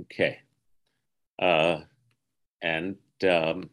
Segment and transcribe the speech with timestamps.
[0.00, 0.38] Okay.
[1.38, 1.80] Uh,
[2.62, 2.96] and
[3.28, 3.70] um,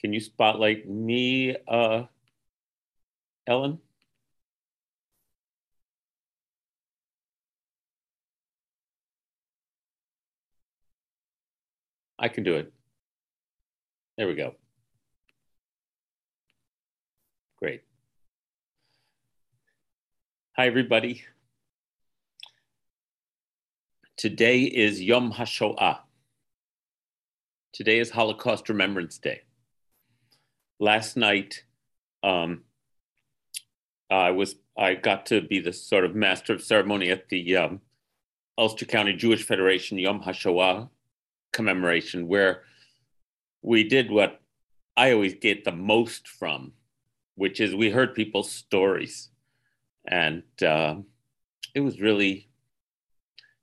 [0.00, 2.04] can you spotlight me, uh,
[3.46, 3.80] Ellen?
[12.18, 12.72] I can do it.
[14.16, 14.54] There we go.
[17.56, 17.82] Great.
[20.54, 21.24] Hi, everybody.
[24.18, 26.00] Today is Yom HaShoah.
[27.72, 29.44] Today is Holocaust Remembrance Day.
[30.78, 31.64] Last night,
[32.22, 32.64] um,
[34.10, 37.80] I was I got to be the sort of master of ceremony at the um,
[38.58, 40.90] Ulster County Jewish Federation Yom HaShoah
[41.54, 42.64] commemoration, where
[43.62, 44.42] we did what
[44.98, 46.72] I always get the most from,
[47.36, 49.30] which is we heard people's stories,
[50.06, 50.96] and uh,
[51.74, 52.48] it was really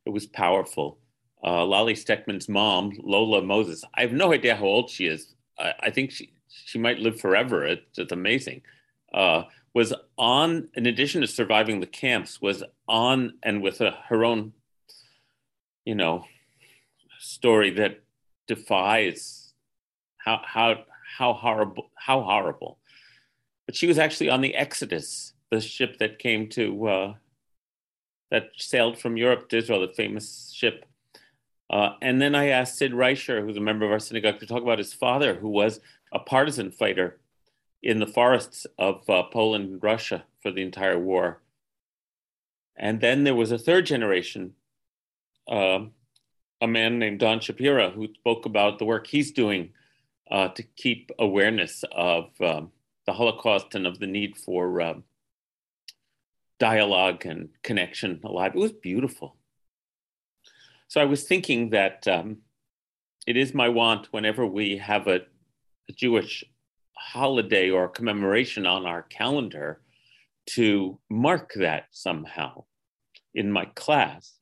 [0.05, 0.97] it was powerful.
[1.43, 5.35] Uh, Lolly Steckman's mom, Lola Moses, I have no idea how old she is.
[5.57, 7.65] I, I think she, she might live forever.
[7.65, 8.61] It, it's amazing.
[9.13, 14.25] Uh, was on, in addition to surviving the camps, was on and with a, her
[14.25, 14.53] own,
[15.85, 16.25] you know,
[17.19, 18.01] story that
[18.47, 19.53] defies
[20.17, 20.83] how how
[21.17, 22.79] how horrible how horrible.
[23.65, 27.13] But she was actually on the Exodus, the ship that came to uh,
[28.31, 30.85] that sailed from Europe to Israel, the famous ship.
[31.69, 34.63] Uh, and then I asked Sid Reicher, who's a member of our synagogue, to talk
[34.63, 35.79] about his father, who was
[36.11, 37.19] a partisan fighter
[37.81, 41.41] in the forests of uh, Poland and Russia for the entire war.
[42.75, 44.53] And then there was a third generation,
[45.47, 45.81] uh,
[46.61, 49.71] a man named Don Shapiro, who spoke about the work he's doing
[50.31, 52.71] uh, to keep awareness of um,
[53.05, 55.03] the Holocaust and of the need for um,
[56.59, 58.53] dialogue and connection alive.
[58.55, 59.37] It was beautiful.
[60.87, 62.37] So I was thinking that um,
[63.27, 65.21] it is my want whenever we have a,
[65.89, 66.43] a Jewish
[66.97, 69.81] holiday or commemoration on our calendar
[70.47, 72.63] to mark that somehow
[73.33, 74.33] in my class.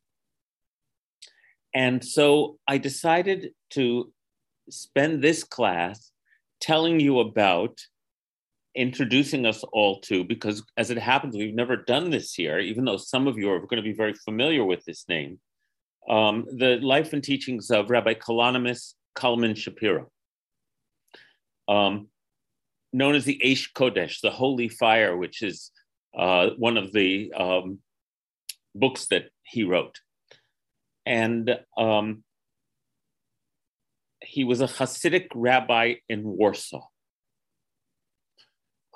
[1.74, 4.12] And so I decided to
[4.70, 6.12] spend this class
[6.60, 7.80] telling you about
[8.78, 12.98] introducing us all to, because as it happens, we've never done this here, even though
[12.98, 15.40] some of you are going to be very familiar with this name,
[16.08, 20.12] um, the life and teachings of Rabbi Kalonymus Kalman Shapiro,
[21.68, 22.08] um,
[22.94, 25.72] known as the Aish Kodesh, the Holy Fire, which is
[26.16, 27.80] uh, one of the um,
[28.76, 30.00] books that he wrote.
[31.04, 32.24] And um,
[34.22, 36.86] he was a Hasidic rabbi in Warsaw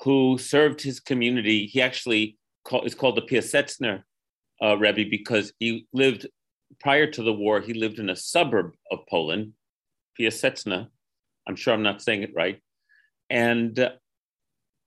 [0.04, 1.68] who served his community.
[1.68, 4.04] He actually call, is called the Piasetzner
[4.64, 6.28] uh, Rebbe because he lived
[6.80, 7.62] prior to the war.
[7.62, 9.54] He lived in a suburb of Poland,
[10.20, 10.88] Piaseczna.
[11.48, 12.62] I'm sure I'm not saying it right,
[13.30, 13.92] and uh,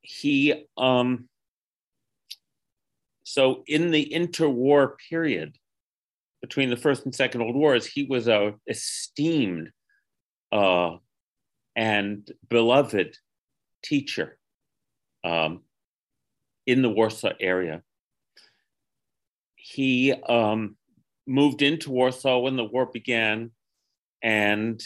[0.02, 0.66] he.
[0.76, 1.28] Um,
[3.26, 5.56] so in the interwar period
[6.42, 9.70] between the first and second world wars, he was a esteemed
[10.52, 10.96] uh,
[11.74, 13.16] and beloved
[13.82, 14.38] teacher
[15.24, 15.62] um,
[16.66, 17.82] in the Warsaw area.
[19.56, 20.76] He um,
[21.26, 23.50] moved into Warsaw when the war began
[24.22, 24.80] and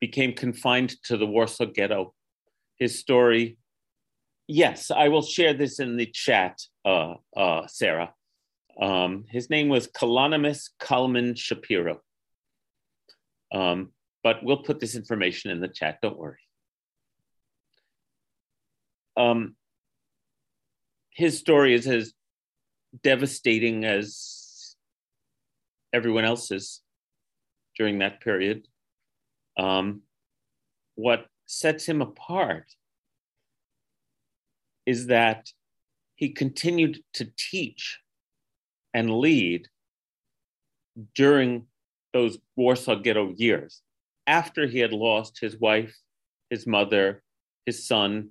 [0.00, 2.14] became confined to the Warsaw ghetto.
[2.78, 3.58] His story,
[4.46, 8.14] yes, I will share this in the chat, uh, uh, Sarah.
[8.80, 12.00] Um, his name was Kalonymus Kalman Shapiro.
[13.52, 13.92] Um,
[14.24, 16.38] but we'll put this information in the chat, don't worry.
[19.16, 19.54] Um,
[21.14, 22.12] his story is as
[23.02, 24.74] devastating as
[25.92, 26.82] everyone else's
[27.78, 28.66] during that period.
[29.56, 30.02] Um,
[30.96, 32.66] what sets him apart
[34.86, 35.50] is that
[36.16, 38.00] he continued to teach
[38.92, 39.68] and lead
[41.14, 41.66] during
[42.12, 43.82] those Warsaw Ghetto years
[44.26, 45.96] after he had lost his wife,
[46.50, 47.22] his mother,
[47.66, 48.30] his son,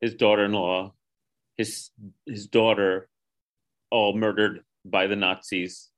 [0.00, 0.94] his daughter in law,
[1.56, 1.90] his
[2.26, 3.08] his daughter
[3.90, 5.90] all murdered by the Nazis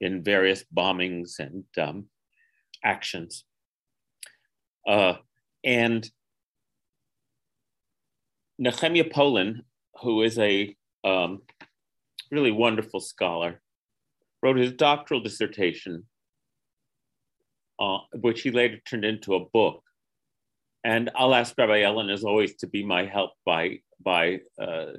[0.00, 2.06] in various bombings and um,
[2.84, 3.44] actions.
[4.86, 5.14] Uh,
[5.64, 6.08] and
[8.58, 9.64] Nehemiah Polen,
[10.02, 10.74] who is a
[11.04, 11.42] um,
[12.30, 13.60] really wonderful scholar,
[14.42, 16.04] wrote his doctoral dissertation,
[17.78, 19.82] uh, which he later turned into a book.
[20.84, 24.92] And I'll ask Rabbi Ellen, as always, to be my help by, by uh,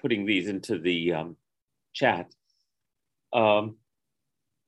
[0.00, 1.36] putting these into the um,
[1.92, 2.32] chat.
[3.32, 3.76] Um,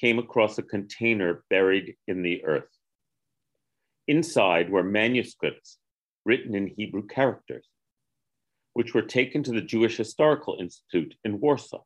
[0.00, 2.70] came across a container buried in the earth.
[4.08, 5.78] Inside were manuscripts
[6.24, 7.68] written in Hebrew characters,
[8.74, 11.82] which were taken to the Jewish Historical Institute in Warsaw.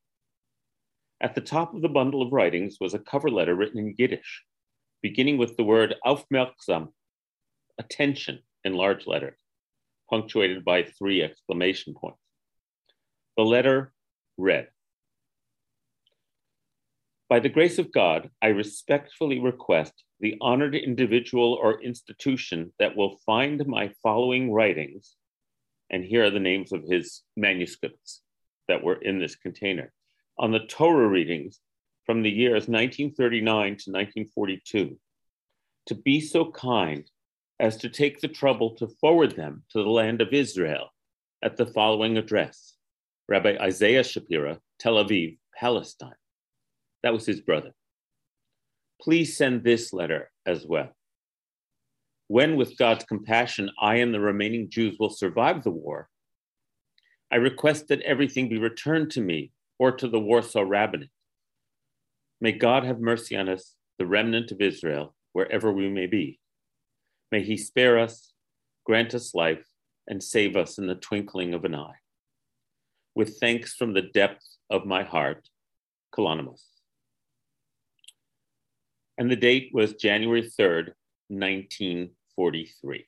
[1.21, 4.45] At the top of the bundle of writings was a cover letter written in Yiddish,
[5.03, 6.89] beginning with the word aufmerksam,
[7.79, 9.39] attention in large letters,
[10.11, 12.21] punctuated by three exclamation points.
[13.37, 13.93] The letter
[14.37, 14.69] read
[17.29, 23.19] By the grace of God, I respectfully request the honored individual or institution that will
[23.27, 25.17] find my following writings,
[25.91, 28.23] and here are the names of his manuscripts
[28.69, 29.93] that were in this container,
[30.39, 31.61] on the Torah readings
[32.05, 34.99] from the years 1939 to 1942,
[35.87, 37.11] to be so kind
[37.61, 40.89] as to take the trouble to forward them to the land of Israel
[41.43, 42.75] at the following address
[43.29, 46.15] Rabbi Isaiah Shapira, Tel Aviv, Palestine.
[47.03, 47.73] That was his brother.
[49.01, 50.97] Please send this letter as well.
[52.29, 56.09] When, with God's compassion, I and the remaining Jews will survive the war,
[57.31, 61.11] I request that everything be returned to me or to the Warsaw Rabbinate.
[62.41, 66.39] May God have mercy on us, the remnant of Israel, wherever we may be.
[67.33, 68.33] May he spare us,
[68.85, 69.67] grant us life,
[70.07, 71.99] and save us in the twinkling of an eye.
[73.15, 75.49] With thanks from the depths of my heart,
[76.15, 76.63] Kalonymus.
[79.19, 80.93] And the date was January 3rd,
[82.39, 83.07] 1943.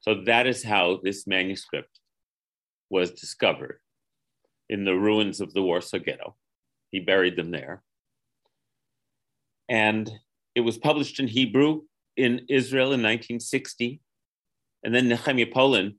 [0.00, 2.00] So that is how this manuscript
[2.90, 3.78] was discovered
[4.68, 6.36] in the ruins of the Warsaw Ghetto.
[6.90, 7.82] He buried them there.
[9.68, 10.10] And
[10.54, 11.82] it was published in Hebrew
[12.16, 14.00] in Israel in 1960.
[14.82, 15.96] And then Nehemiah Polen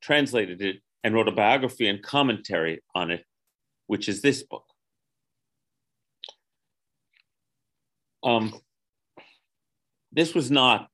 [0.00, 3.24] translated it and wrote a biography and commentary on it,
[3.86, 4.64] which is this book.
[8.22, 8.54] Um,
[10.12, 10.88] this was not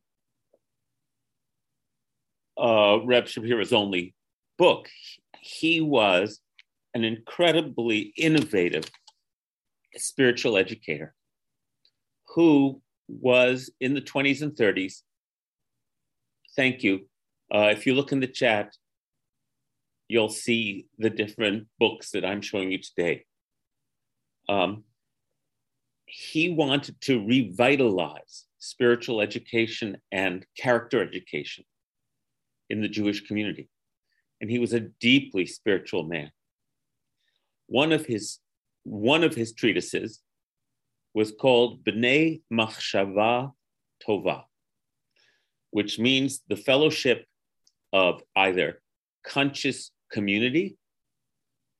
[2.58, 4.14] uh, Reb Shapira's only
[4.58, 4.88] book.
[5.40, 6.40] He was
[6.94, 8.84] an incredibly innovative
[9.96, 11.14] spiritual educator
[12.34, 15.02] who was in the 20s and 30s.
[16.56, 17.08] Thank you.
[17.52, 18.74] Uh, if you look in the chat,
[20.08, 23.24] you'll see the different books that I'm showing you today.
[24.48, 24.84] Um,
[26.06, 31.64] he wanted to revitalize spiritual education and character education
[32.70, 33.68] in the Jewish community.
[34.40, 36.30] And he was a deeply spiritual man.
[37.66, 38.38] One of his,
[38.84, 40.20] one of his treatises
[41.14, 43.52] was called B'nai Machshava
[44.06, 44.44] Tova,
[45.70, 47.26] which means the fellowship
[47.92, 48.80] of either
[49.24, 50.76] conscious community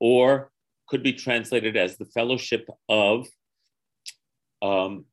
[0.01, 0.51] or
[0.89, 3.27] could be translated as the fellowship of
[4.63, 5.05] um,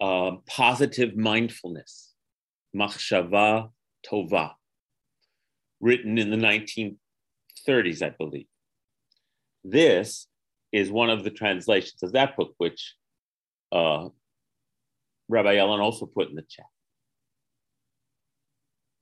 [0.00, 2.14] uh, positive mindfulness,
[2.74, 3.70] Machshava
[4.08, 4.52] Tova,
[5.80, 8.46] written in the 1930s, I believe.
[9.64, 10.26] This
[10.72, 12.94] is one of the translations of that book, which
[13.72, 14.08] uh,
[15.28, 16.66] Rabbi Ellen also put in the chat.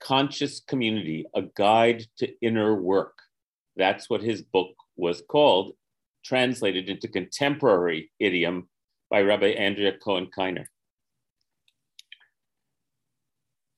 [0.01, 3.15] Conscious Community, a guide to inner work.
[3.77, 5.73] That's what his book was called,
[6.25, 8.69] translated into contemporary idiom
[9.11, 10.67] by Rabbi Andrea Cohen Kiener.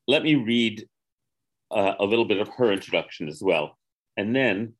[0.09, 0.89] Let me read
[1.71, 3.79] uh, a little bit of her introduction as well.
[4.17, 4.75] And then,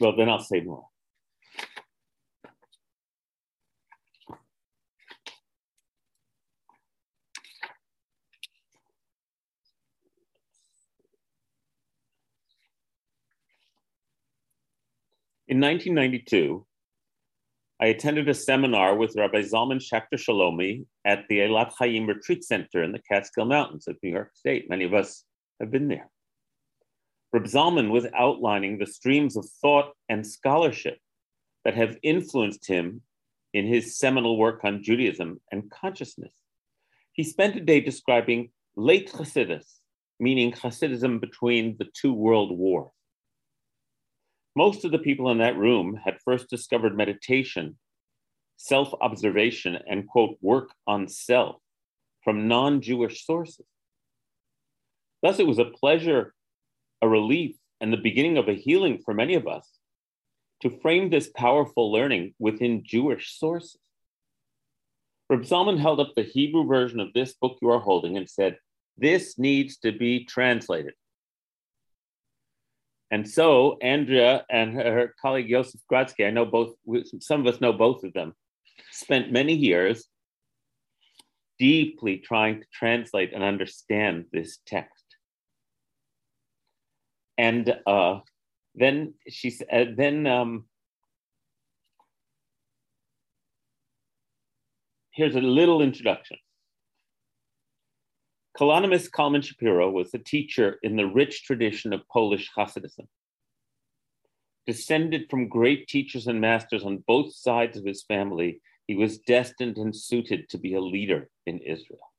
[0.00, 0.86] well, then I'll say more.
[15.48, 16.64] In 1992,
[17.82, 22.80] I attended a seminar with Rabbi Zalman Schachter Shalomi at the Elat Chaim Retreat Center
[22.84, 24.70] in the Catskill Mountains of New York State.
[24.70, 25.24] Many of us
[25.58, 26.08] have been there.
[27.32, 30.98] Rabbi Zalman was outlining the streams of thought and scholarship
[31.64, 33.02] that have influenced him
[33.52, 36.36] in his seminal work on Judaism and consciousness.
[37.14, 39.80] He spent a day describing late Hasidus,
[40.20, 42.92] meaning Hasidism between the two world wars.
[44.54, 47.78] Most of the people in that room had first discovered meditation,
[48.56, 51.56] self observation, and quote, work on self
[52.22, 53.66] from non Jewish sources.
[55.22, 56.34] Thus, it was a pleasure,
[57.00, 59.68] a relief, and the beginning of a healing for many of us
[60.60, 63.78] to frame this powerful learning within Jewish sources.
[65.28, 68.58] Reb Zalman held up the Hebrew version of this book you are holding and said,
[68.98, 70.92] This needs to be translated.
[73.12, 76.70] And so Andrea and her colleague Yosef Gradsky, I know both,
[77.20, 78.32] some of us know both of them,
[78.90, 80.06] spent many years
[81.58, 85.04] deeply trying to translate and understand this text.
[87.36, 88.20] And uh,
[88.74, 90.64] then she said, uh, then um,
[95.10, 96.38] here's a little introduction.
[98.62, 103.08] Kalonymus Kalman Shapiro was a teacher in the rich tradition of Polish Hasidism.
[104.68, 109.78] Descended from great teachers and masters on both sides of his family, he was destined
[109.78, 112.12] and suited to be a leader in Israel.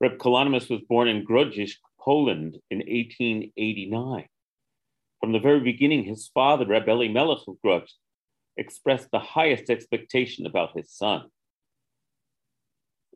[0.00, 4.26] Reb Kalonymus was born in Grodzisk, Poland in 1889.
[5.20, 7.94] From the very beginning, his father, Reb Elimelech of Grodzisk,
[8.56, 11.24] expressed the highest expectation about his son.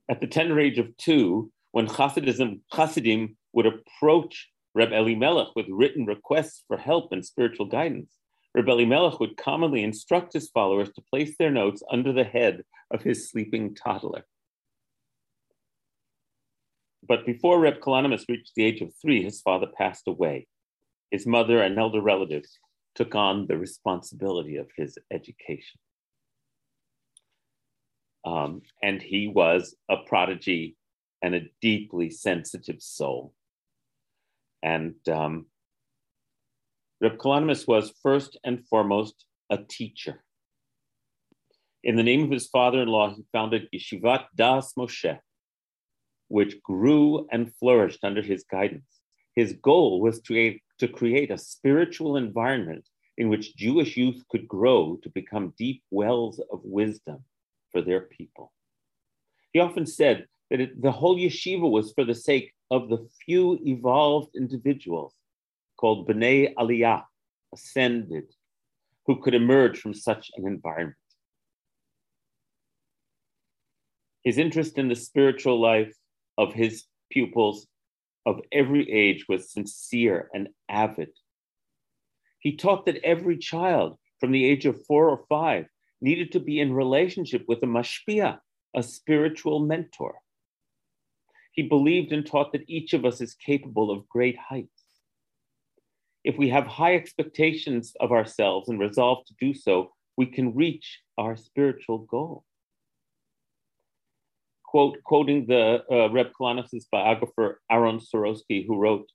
[0.08, 6.06] At the tender age of two, when Hasidism, Hasidim would approach Reb Elimelech with written
[6.06, 8.12] requests for help and spiritual guidance,
[8.54, 13.02] Reb Elimelech would commonly instruct his followers to place their notes under the head of
[13.02, 14.24] his sleeping toddler.
[17.06, 20.46] But before Reb Kalonymus reached the age of three, his father passed away
[21.10, 22.58] his mother and elder relatives
[22.94, 25.78] took on the responsibility of his education.
[28.24, 30.76] Um, and he was a prodigy
[31.26, 33.34] and a deeply sensitive soul.
[34.62, 35.46] And um,
[37.00, 40.22] Reb Kalonymus was first and foremost a teacher.
[41.82, 45.18] In the name of his father in law, he founded Yeshivat Das Moshe,
[46.28, 49.00] which grew and flourished under his guidance.
[49.34, 52.86] His goal was to to create a spiritual environment
[53.18, 57.24] in which Jewish youth could grow to become deep wells of wisdom
[57.72, 58.52] for their people.
[59.52, 63.58] He often said that it, the whole yeshiva was for the sake of the few
[63.64, 65.14] evolved individuals
[65.76, 67.04] called B'nai Aliyah,
[67.52, 68.24] ascended,
[69.06, 70.96] who could emerge from such an environment.
[74.24, 75.94] His interest in the spiritual life
[76.36, 77.66] of his pupils
[78.24, 81.10] of every age was sincere and avid.
[82.40, 85.66] He taught that every child from the age of four or five
[86.00, 88.38] needed to be in relationship with a mashpia,
[88.74, 90.16] a spiritual mentor.
[91.56, 94.84] He believed and taught that each of us is capable of great heights.
[96.22, 101.00] If we have high expectations of ourselves and resolve to do so, we can reach
[101.18, 102.44] our spiritual goal
[104.76, 109.08] quote, quoting the uh, Reb Kalonymus' biographer Aaron Sorasky, who wrote,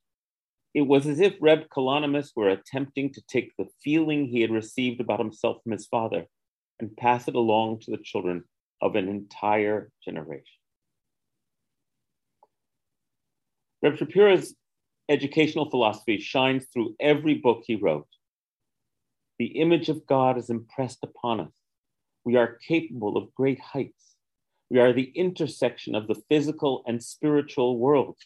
[0.74, 5.02] it was as if Reb Kalonymus were attempting to take the feeling he had received
[5.02, 6.26] about himself from his father
[6.80, 8.44] and pass it along to the children
[8.82, 10.61] of an entire generation.
[13.84, 14.54] Reb Shapiro's
[15.10, 18.08] educational philosophy shines through every book he wrote.
[19.40, 21.52] The image of God is impressed upon us.
[22.24, 24.16] We are capable of great heights.
[24.70, 28.18] We are the intersection of the physical and spiritual world,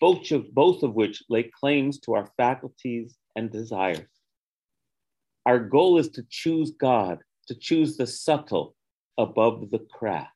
[0.00, 4.08] both of, both of which lay claims to our faculties and desires.
[5.44, 7.18] Our goal is to choose God,
[7.48, 8.74] to choose the subtle
[9.18, 10.26] above the crass.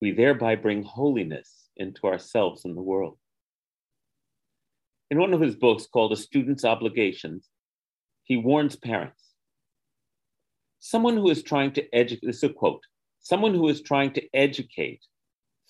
[0.00, 3.18] We thereby bring holiness into ourselves and the world.
[5.10, 7.48] In one of his books called A Student's Obligations,
[8.24, 9.22] he warns parents
[10.82, 12.82] someone who is trying to educate, this is a quote,
[13.20, 15.00] Someone who is trying to educate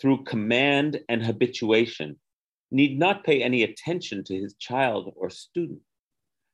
[0.01, 2.17] through command and habituation
[2.71, 5.83] need not pay any attention to his child or student,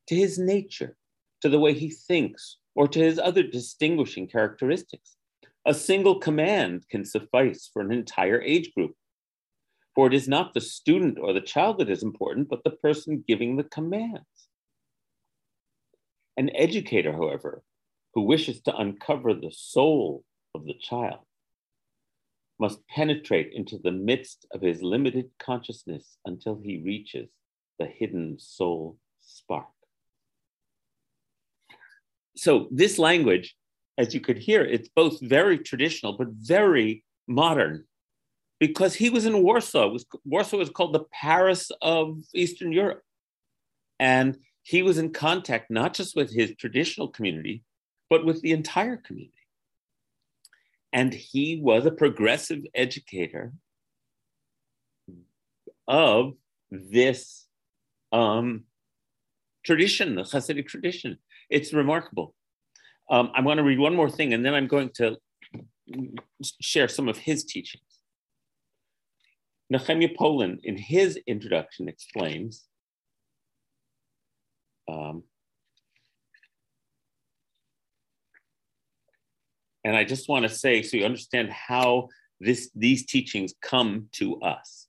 [0.07, 0.97] to his nature,
[1.41, 5.15] to the way he thinks, or to his other distinguishing characteristics.
[5.65, 8.93] A single command can suffice for an entire age group.
[9.99, 13.21] For it is not the student or the child that is important, but the person
[13.27, 14.47] giving the commands.
[16.37, 17.63] An educator, however,
[18.13, 20.23] who wishes to uncover the soul
[20.55, 21.25] of the child
[22.61, 27.27] must penetrate into the midst of his limited consciousness until he reaches
[27.77, 29.67] the hidden soul spark.
[32.37, 33.53] So, this language,
[33.97, 37.83] as you could hear, it's both very traditional but very modern
[38.59, 39.87] because he was in Warsaw.
[39.87, 43.01] Was, Warsaw was called the Paris of Eastern Europe.
[43.99, 47.63] And he was in contact not just with his traditional community,
[48.09, 49.33] but with the entire community.
[50.91, 53.53] And he was a progressive educator
[55.87, 56.33] of
[56.71, 57.45] this
[58.11, 58.63] um,
[59.65, 61.17] tradition, the Hasidic tradition.
[61.49, 62.35] It's remarkable.
[63.09, 65.17] Um, I want to read one more thing, and then I'm going to
[66.61, 67.88] share some of his teachings.
[69.69, 72.69] Nehemiah Polen, in his introduction, explains
[74.89, 75.23] um,
[79.83, 82.09] and I just want to say, so you understand how
[82.39, 84.87] this these teachings come to us.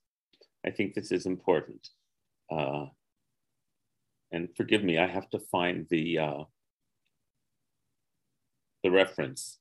[0.64, 1.88] I think this is important.
[2.50, 2.86] Uh,
[4.32, 6.44] and forgive me, I have to find the uh,
[8.82, 9.58] the reference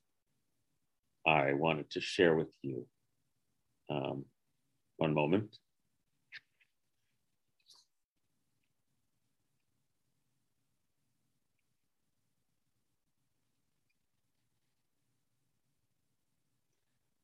[1.26, 2.86] I wanted to share with you.
[3.90, 4.24] Um,
[5.00, 5.56] one moment.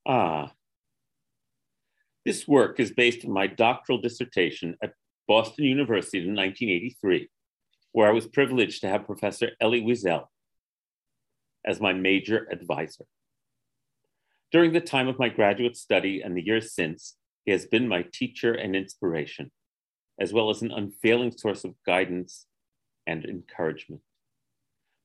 [0.09, 0.53] Ah,
[2.25, 4.93] this work is based on my doctoral dissertation at
[5.29, 7.29] Boston University in 1983,
[7.93, 10.27] where I was privileged to have Professor Elie Wiesel
[11.65, 13.05] as my major advisor.
[14.53, 17.17] During the time of my graduate study and the years since,
[17.47, 19.51] he has been my teacher and inspiration,
[20.21, 22.47] as well as an unfailing source of guidance
[23.07, 24.03] and encouragement.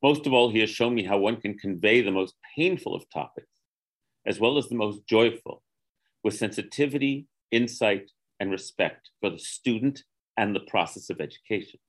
[0.03, 3.09] Most of all, he has shown me how one can convey the most painful of
[3.09, 3.47] topics
[4.25, 5.63] as well as the most joyful,
[6.23, 10.03] with sensitivity, insight, and respect for the student
[10.37, 11.79] and the process of education.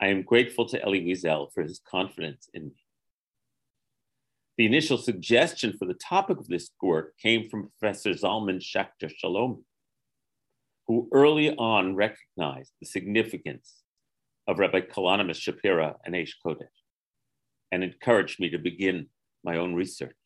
[0.00, 2.76] I am grateful to Elie Wiesel for his confidence in me.
[4.58, 9.64] The initial suggestion for the topic of this work came from Professor Zalman Schachter Shalom,
[10.88, 13.76] who early on recognized the significance
[14.48, 16.66] of Rabbi Kalonymus Shapira and Aish Kodesh
[17.70, 19.06] and encouraged me to begin
[19.44, 20.16] my own research.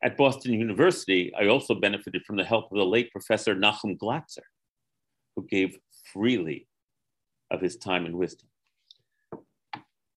[0.00, 4.46] At Boston University, I also benefited from the help of the late Professor Nachum Glatzer,
[5.34, 5.76] who gave
[6.12, 6.68] freely
[7.50, 8.48] of his time and wisdom.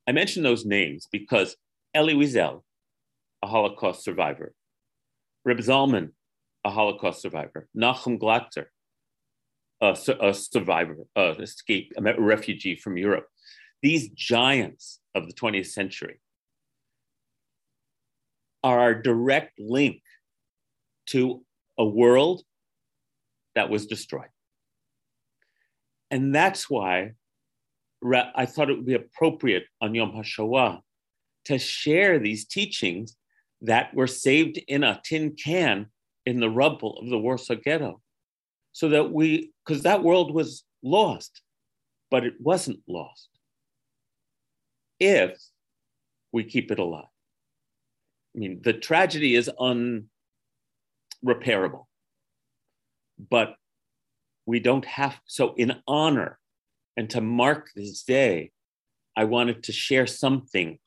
[0.06, 1.56] I mention those names because
[1.96, 2.62] Elie Wiesel,
[3.48, 4.54] Holocaust survivor,
[5.46, 6.12] Reb Zalman,
[6.64, 8.66] a Holocaust survivor, Nachum Glatzer,
[9.82, 13.28] a, a survivor, a escape, a refugee from Europe.
[13.82, 16.20] These giants of the 20th century
[18.64, 20.02] are our direct link
[21.08, 21.44] to
[21.78, 22.44] a world
[23.56, 24.30] that was destroyed.
[26.12, 27.14] And that's why
[28.04, 30.82] I thought it would be appropriate on Yom HaShoah
[31.46, 33.17] to share these teachings
[33.62, 35.88] that were saved in a tin can
[36.26, 38.02] in the rubble of the Warsaw Ghetto.
[38.74, 41.42] So that we, because that world was lost,
[42.12, 43.30] but it wasn't lost
[45.00, 45.40] if
[46.32, 47.06] we keep it alive.
[48.36, 51.86] I mean, the tragedy is unrepairable,
[53.18, 53.56] but
[54.46, 55.20] we don't have.
[55.26, 56.38] So, in honor
[56.96, 58.52] and to mark this day,
[59.16, 60.78] I wanted to share something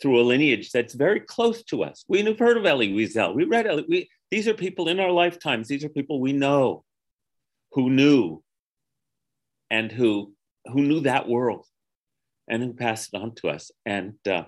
[0.00, 2.04] through a lineage that's very close to us.
[2.08, 3.34] We've heard of Elie Wiesel.
[3.34, 3.86] We read Elie.
[3.88, 5.68] We, these are people in our lifetimes.
[5.68, 6.84] These are people we know,
[7.72, 8.42] who knew,
[9.70, 10.34] and who
[10.66, 11.66] who knew that world,
[12.48, 13.70] and who passed it on to us.
[13.86, 14.44] And uh,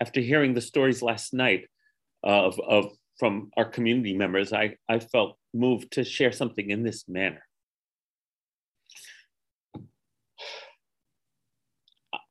[0.00, 1.66] after hearing the stories last night
[2.22, 7.08] of, of from our community members, I, I felt moved to share something in this
[7.08, 7.42] manner.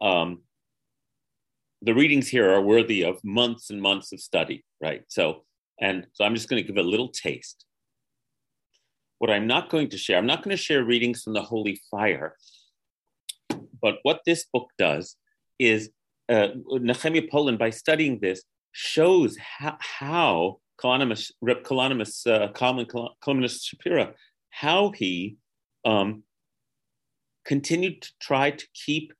[0.02, 0.44] Um,
[1.86, 5.04] the readings here are worthy of months and months of study, right?
[5.08, 5.46] So,
[5.80, 7.66] and so I'm just going to give a little taste.
[9.20, 11.80] What I'm not going to share, I'm not going to share readings from the Holy
[11.92, 12.36] Fire,
[13.82, 15.16] but what this book does
[15.60, 15.92] is
[16.28, 24.14] uh, Nehemiah Polen, by studying this, shows how, how Kalonymus, Reb Kalonymus, uh, Kalonymus Shapira,
[24.50, 25.38] how he
[25.86, 26.24] um,
[27.46, 29.14] continued to try to keep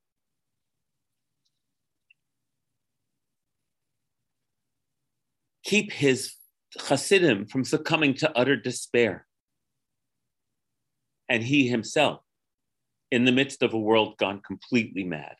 [5.66, 6.34] keep his
[6.80, 9.26] Hasidim from succumbing to utter despair.
[11.28, 12.22] And he himself,
[13.12, 15.36] in the midst of a world gone completely mad.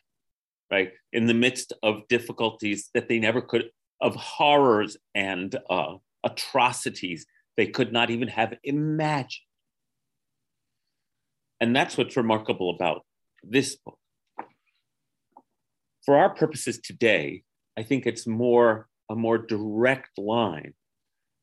[0.70, 0.92] right?
[1.12, 7.66] In the midst of difficulties that they never could, of horrors and uh, atrocities they
[7.66, 9.42] could not even have imagined.
[11.60, 13.06] And that's what's remarkable about
[13.42, 13.98] this book.
[16.04, 17.44] For our purposes today,
[17.78, 20.74] I think it's more a more direct line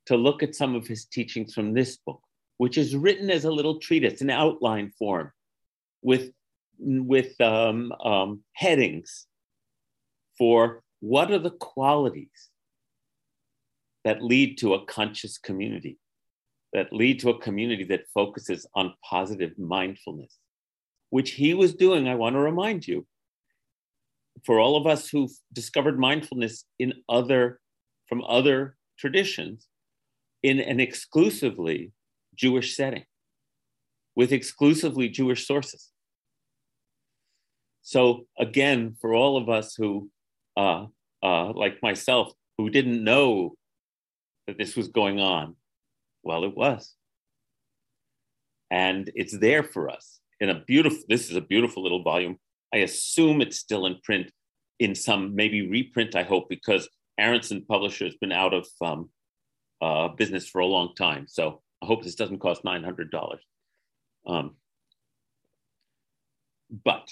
[0.08, 2.22] to look at some of his teachings from this book,
[2.58, 5.32] which is written as a little treatise in outline form
[6.02, 6.32] with,
[6.78, 9.28] with um, um, headings
[10.38, 12.50] for what are the qualities
[14.04, 15.98] that lead to a conscious community,
[16.74, 20.38] that lead to a community that focuses on positive mindfulness,
[21.10, 23.06] which he was doing, I want to remind you,
[24.46, 27.60] for all of us who've discovered mindfulness in other
[28.08, 29.68] from other traditions
[30.44, 31.92] in an exclusively
[32.36, 33.06] Jewish setting
[34.16, 35.90] with exclusively Jewish sources.
[37.82, 40.10] So again, for all of us who,
[40.56, 40.86] uh,
[41.22, 43.56] uh, like myself, who didn't know
[44.48, 45.56] that this was going on,
[46.24, 46.94] well, it was,
[48.72, 51.00] and it's there for us in a beautiful.
[51.10, 52.38] This is a beautiful little volume
[52.74, 54.32] I assume it's still in print
[54.80, 59.10] in some maybe reprint, I hope, because Aronson Publisher has been out of um,
[59.82, 61.28] uh, business for a long time.
[61.28, 63.38] So I hope this doesn't cost $900.
[64.26, 64.56] Um,
[66.84, 67.08] but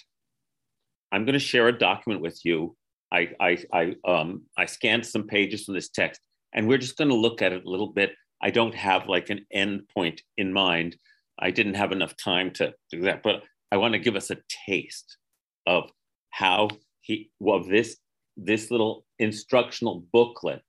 [1.11, 2.75] I'm going to share a document with you.
[3.11, 6.21] I, I, I, um, I scanned some pages from this text,
[6.53, 8.13] and we're just going to look at it a little bit.
[8.41, 10.95] I don't have like an end point in mind.
[11.37, 14.37] I didn't have enough time to do that, but I want to give us a
[14.65, 15.17] taste
[15.65, 15.89] of
[16.29, 16.69] how
[17.01, 17.97] he well this
[18.37, 20.61] this little instructional booklet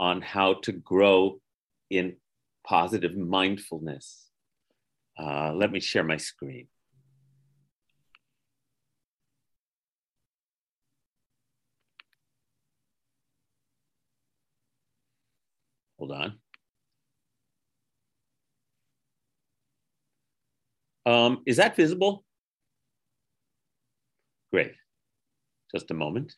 [0.00, 1.40] on how to grow
[1.90, 2.16] in
[2.66, 4.28] positive mindfulness.
[5.18, 6.66] Uh, let me share my screen.
[15.98, 16.38] Hold on.
[21.04, 22.24] Um, is that visible?
[24.52, 24.74] Great.
[25.74, 26.34] Just a moment.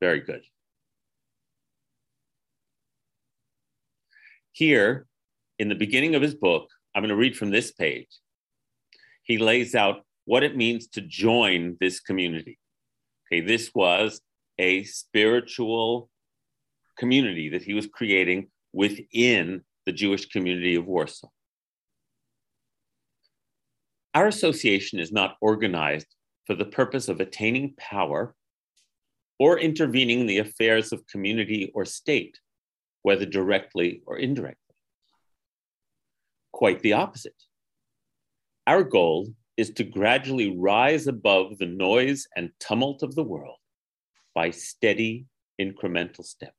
[0.00, 0.42] Very good.
[4.52, 5.06] Here,
[5.58, 8.08] in the beginning of his book, I'm going to read from this page.
[9.22, 12.58] He lays out what it means to join this community.
[13.32, 14.20] Okay, this was
[14.58, 16.10] a spiritual
[16.98, 21.28] community that he was creating within the Jewish community of Warsaw.
[24.14, 26.06] Our association is not organized
[26.46, 28.34] for the purpose of attaining power
[29.38, 32.38] or intervening in the affairs of community or state,
[33.02, 34.74] whether directly or indirectly.
[36.52, 37.34] Quite the opposite.
[38.66, 43.58] Our goal is to gradually rise above the noise and tumult of the world
[44.34, 45.26] by steady,
[45.60, 46.52] incremental steps.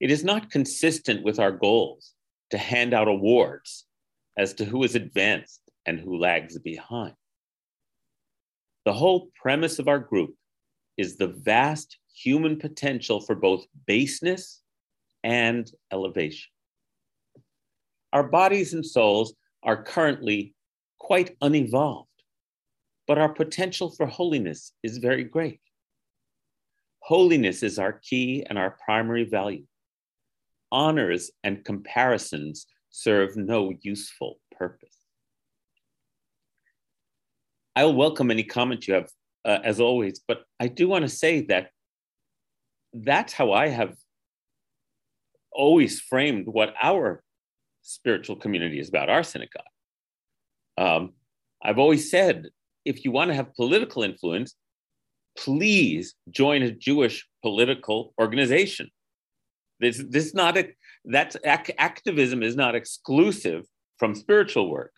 [0.00, 2.14] It is not consistent with our goals
[2.50, 3.86] to hand out awards
[4.36, 7.14] as to who is advanced and who lags behind.
[8.84, 10.34] The whole premise of our group
[10.96, 14.60] is the vast human potential for both baseness
[15.22, 16.50] and elevation.
[18.12, 20.54] Our bodies and souls are currently
[20.98, 22.08] quite unevolved,
[23.06, 25.60] but our potential for holiness is very great.
[27.00, 29.64] Holiness is our key and our primary value.
[30.70, 34.91] Honors and comparisons serve no useful purpose.
[37.74, 39.10] I'll welcome any comment you have,
[39.44, 40.20] uh, as always.
[40.26, 41.70] But I do want to say that
[42.92, 43.94] that's how I have
[45.52, 47.22] always framed what our
[47.82, 49.62] spiritual community is about, our synagogue.
[50.78, 51.12] Um,
[51.62, 52.48] I've always said
[52.84, 54.54] if you want to have political influence,
[55.36, 58.90] please join a Jewish political organization.
[59.80, 60.68] This, this is not a,
[61.04, 63.64] that's ac- activism is not exclusive
[63.98, 64.91] from spiritual work.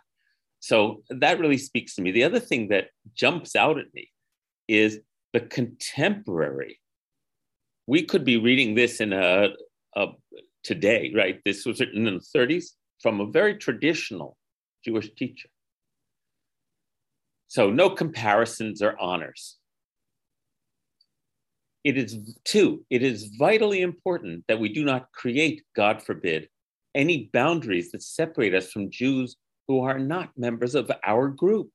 [0.64, 2.10] So that really speaks to me.
[2.10, 4.10] The other thing that jumps out at me
[4.66, 4.98] is
[5.34, 6.80] the contemporary.
[7.86, 9.48] We could be reading this in a,
[9.94, 10.06] a
[10.62, 11.38] today, right?
[11.44, 12.64] This was written in the 30s
[13.02, 14.38] from a very traditional
[14.82, 15.50] Jewish teacher.
[17.48, 19.58] So no comparisons or honors.
[21.84, 26.48] It is, two, it is vitally important that we do not create, God forbid,
[26.94, 29.36] any boundaries that separate us from Jews
[29.68, 31.70] who are not members of our group.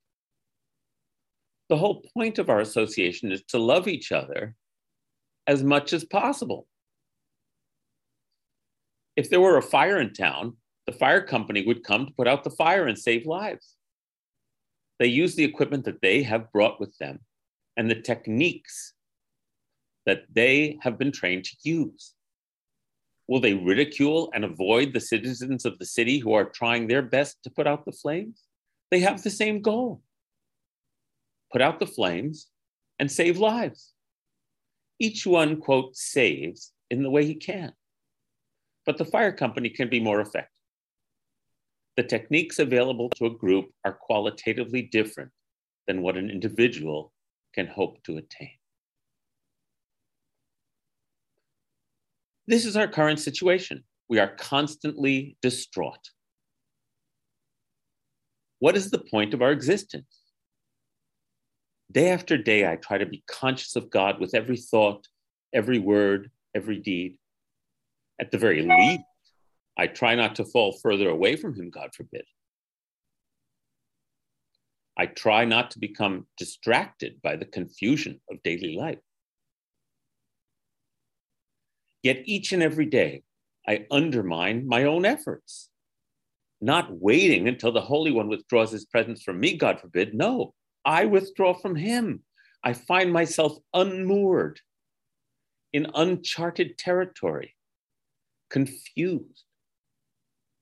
[1.70, 4.56] The whole point of our association is to love each other
[5.48, 6.68] as much as possible.
[9.16, 12.44] If there were a fire in town, the fire company would come to put out
[12.44, 13.76] the fire and save lives.
[14.98, 17.20] They use the equipment that they have brought with them
[17.78, 18.94] and the techniques
[20.06, 22.14] that they have been trained to use.
[23.30, 27.38] Will they ridicule and avoid the citizens of the city who are trying their best
[27.44, 28.44] to put out the flames?
[28.92, 30.02] They have the same goal
[31.52, 32.48] put out the flames
[33.00, 33.94] and save lives.
[35.00, 37.74] Each one, quote, saves in the way he can.
[38.86, 40.60] But the fire company can be more effective
[42.00, 45.30] the techniques available to a group are qualitatively different
[45.86, 47.12] than what an individual
[47.54, 48.59] can hope to attain.
[52.50, 53.84] This is our current situation.
[54.10, 56.10] We are constantly distraught.
[58.58, 60.24] What is the point of our existence?
[61.92, 65.08] Day after day, I try to be conscious of God with every thought,
[65.54, 67.20] every word, every deed.
[68.20, 69.04] At the very least,
[69.78, 72.24] I try not to fall further away from him, God forbid.
[74.98, 78.98] I try not to become distracted by the confusion of daily life.
[82.04, 83.24] Yet each and every day,
[83.68, 85.70] I undermine my own efforts,
[86.62, 90.14] not waiting until the Holy One withdraws his presence from me, God forbid.
[90.14, 90.54] No,
[90.86, 92.24] I withdraw from him.
[92.64, 94.60] I find myself unmoored
[95.72, 97.56] in uncharted territory,
[98.50, 99.44] confused,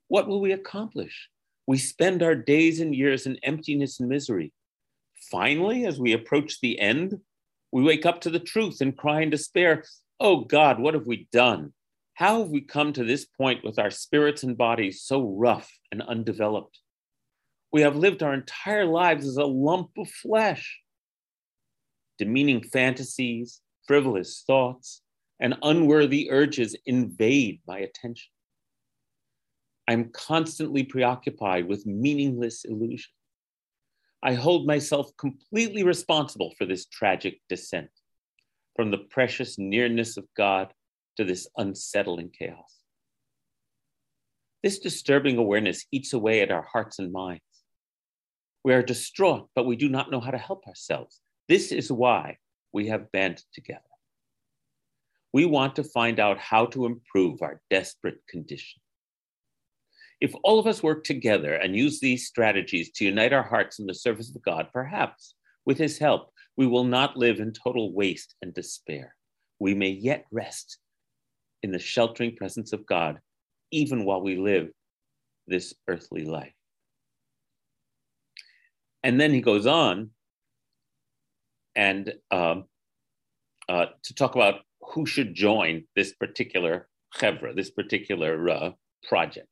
[0.08, 1.30] what will we accomplish?
[1.66, 4.54] We spend our days and years in emptiness and misery.
[5.30, 7.20] Finally, as we approach the end,
[7.72, 9.84] we wake up to the truth and cry in despair,
[10.20, 11.74] Oh God, what have we done?
[12.16, 16.02] How have we come to this point with our spirits and bodies so rough and
[16.02, 16.80] undeveloped?
[17.72, 20.80] We have lived our entire lives as a lump of flesh.
[22.18, 25.04] Demeaning fantasies, frivolous thoughts,
[25.40, 28.32] and unworthy urges invade my attention.
[29.88, 33.12] I'm constantly preoccupied with meaningless illusion.
[34.24, 37.92] I hold myself completely responsible for this tragic descent,
[38.78, 40.72] from the precious nearness of God
[41.18, 42.78] to this unsettling chaos.
[44.64, 47.42] This disturbing awareness eats away at our hearts and minds.
[48.64, 51.20] We are distraught, but we do not know how to help ourselves.
[51.50, 52.38] This is why
[52.72, 53.82] we have banded together.
[55.34, 58.80] We want to find out how to improve our desperate condition.
[60.22, 63.88] If all of us work together and use these strategies to unite our hearts in
[63.88, 65.34] the service of God, perhaps
[65.66, 69.16] with his help, we will not live in total waste and despair.
[69.60, 70.80] We may yet rest
[71.64, 73.20] in the sheltering presence of God,
[73.72, 74.70] even while we live
[75.46, 76.54] this earthly life.
[79.04, 80.10] And then he goes on
[81.76, 82.66] and um,
[83.70, 88.72] uh, to talk about who should join this particular chevra, this particular uh,
[89.08, 89.48] project.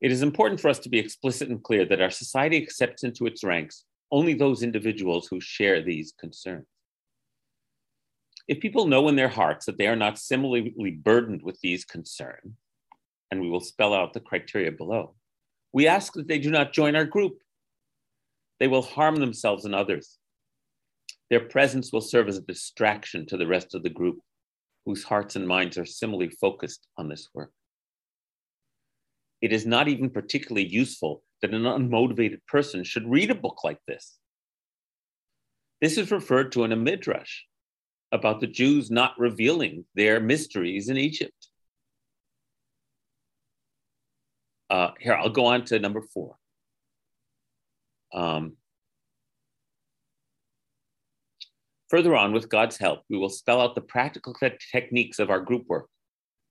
[0.00, 3.26] It is important for us to be explicit and clear that our society accepts into
[3.26, 6.66] its ranks only those individuals who share these concerns.
[8.48, 12.54] If people know in their hearts that they are not similarly burdened with these concerns,
[13.30, 15.14] and we will spell out the criteria below,
[15.72, 17.38] we ask that they do not join our group.
[18.58, 20.18] They will harm themselves and others.
[21.30, 24.18] Their presence will serve as a distraction to the rest of the group,
[24.84, 27.52] whose hearts and minds are similarly focused on this work
[29.40, 33.78] it is not even particularly useful that an unmotivated person should read a book like
[33.86, 34.18] this.
[35.80, 37.42] This is referred to in a midrash
[38.12, 41.48] about the Jews not revealing their mysteries in Egypt.
[44.68, 46.36] Uh, here, I'll go on to number four.
[48.12, 48.56] Um,
[51.88, 55.40] further on, with God's help, we will spell out the practical te- techniques of our
[55.40, 55.88] group work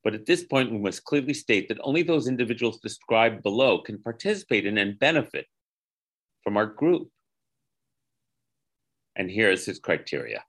[0.04, 4.02] but at this point, we must clearly state that only those individuals described below can
[4.02, 5.46] participate in and benefit
[6.44, 7.10] from our group.
[9.16, 10.44] And here is his criteria.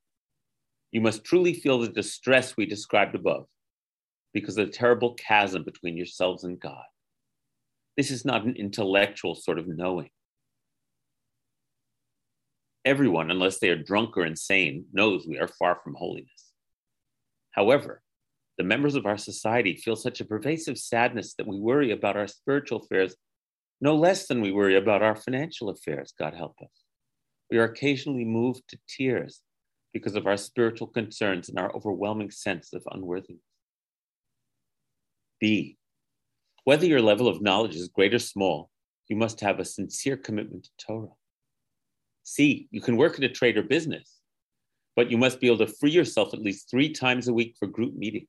[0.93, 3.47] You must truly feel the distress we described above
[4.33, 6.85] because of the terrible chasm between yourselves and God.
[7.97, 10.11] This is not an intellectual sort of knowing.
[12.85, 16.53] Everyone, unless they are drunk or insane, knows we are far from holiness.
[17.51, 18.03] However,
[18.61, 22.27] the members of our society feel such a pervasive sadness that we worry about our
[22.27, 23.17] spiritual affairs
[23.81, 26.69] no less than we worry about our financial affairs, God help us.
[27.51, 29.41] We are occasionally moved to tears
[29.95, 33.41] because of our spiritual concerns and our overwhelming sense of unworthiness.
[35.41, 35.79] B,
[36.65, 38.69] whether your level of knowledge is great or small,
[39.09, 41.15] you must have a sincere commitment to Torah.
[42.25, 44.19] C, you can work in a trade or business,
[44.97, 47.67] but you must be able to free yourself at least three times a week for
[47.67, 48.29] group meetings.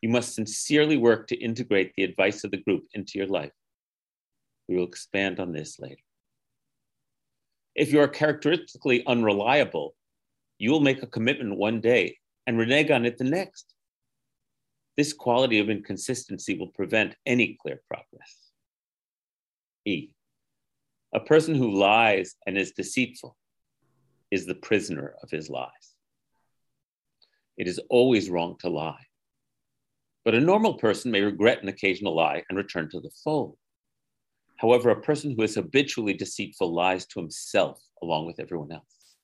[0.00, 3.52] You must sincerely work to integrate the advice of the group into your life.
[4.68, 6.02] We will expand on this later.
[7.74, 9.94] If you're characteristically unreliable,
[10.58, 13.74] you will make a commitment one day and renege on it the next.
[14.96, 18.50] This quality of inconsistency will prevent any clear progress.
[19.84, 20.10] E.
[21.14, 23.36] A person who lies and is deceitful
[24.30, 25.94] is the prisoner of his lies.
[27.56, 29.07] It is always wrong to lie.
[30.28, 33.56] But a normal person may regret an occasional lie and return to the fold.
[34.58, 39.16] However, a person who is habitually deceitful lies to himself along with everyone else.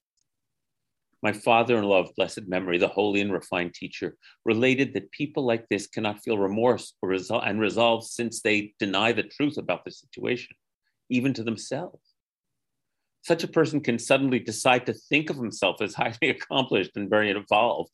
[1.22, 5.44] My father in law of blessed memory, the holy and refined teacher, related that people
[5.44, 9.84] like this cannot feel remorse or resol- and resolve since they deny the truth about
[9.84, 10.56] the situation,
[11.10, 12.14] even to themselves.
[13.20, 17.30] Such a person can suddenly decide to think of himself as highly accomplished and very
[17.30, 17.92] evolved,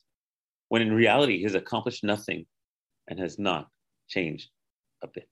[0.68, 2.46] when in reality he has accomplished nothing
[3.08, 3.68] and has not
[4.08, 4.50] changed
[5.02, 5.28] a bit.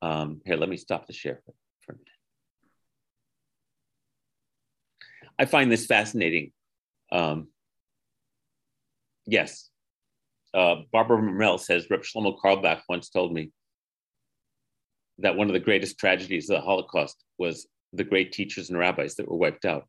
[0.00, 2.08] Um, here, let me stop the share for, for a minute.
[5.38, 6.52] I find this fascinating.
[7.10, 7.48] Um,
[9.26, 9.70] yes,
[10.54, 13.50] uh, Barbara Marmel says Reb Shlomo Carlebach once told me
[15.18, 19.14] that one of the greatest tragedies of the Holocaust was the great teachers and rabbis
[19.16, 19.86] that were wiped out.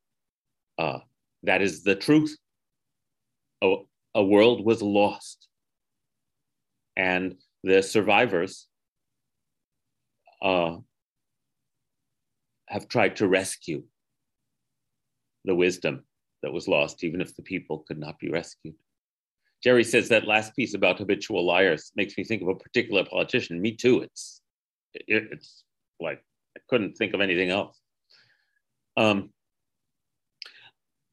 [0.77, 0.99] Uh,
[1.43, 2.36] that is the truth.
[3.63, 3.75] A,
[4.15, 5.47] a world was lost,
[6.95, 8.67] and the survivors
[10.41, 10.78] uh,
[12.67, 13.84] have tried to rescue
[15.45, 16.04] the wisdom
[16.41, 18.76] that was lost, even if the people could not be rescued.
[19.63, 23.62] Jerry says that last piece about habitual liars makes me think of a particular politician.
[23.62, 24.02] Me too.
[24.02, 24.41] It's
[24.93, 25.63] it, it's
[26.02, 26.21] like
[26.58, 27.80] I couldn't think of anything else.
[28.97, 29.30] Um,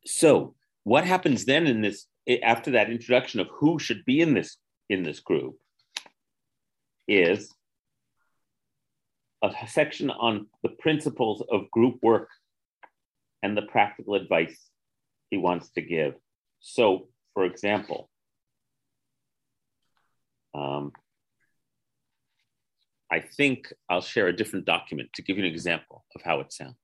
[0.04, 2.06] so what happens then in this
[2.42, 4.56] after that introduction of who should be in this
[4.88, 5.56] in this group
[7.06, 7.54] is
[9.42, 12.28] a section on the principles of group work
[13.42, 14.68] and the practical advice
[15.30, 16.14] he wants to give.
[16.60, 18.10] So, for example,
[20.54, 20.92] um,
[23.10, 26.52] I think I'll share a different document to give you an example of how it
[26.52, 26.76] sounds,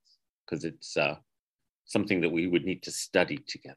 [0.44, 1.16] because it's uh,
[1.84, 3.76] something that we would need to study together.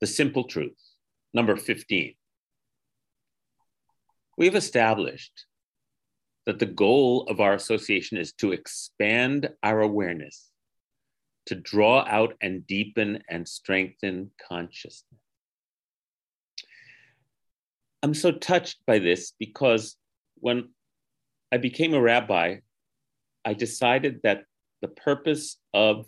[0.00, 0.78] The simple truth.
[1.34, 2.14] Number 15.
[4.36, 5.46] We've established
[6.46, 10.50] that the goal of our association is to expand our awareness,
[11.46, 15.20] to draw out and deepen and strengthen consciousness.
[18.02, 19.96] I'm so touched by this because
[20.36, 20.68] when
[21.50, 22.58] I became a rabbi,
[23.44, 24.44] I decided that
[24.80, 26.06] the purpose of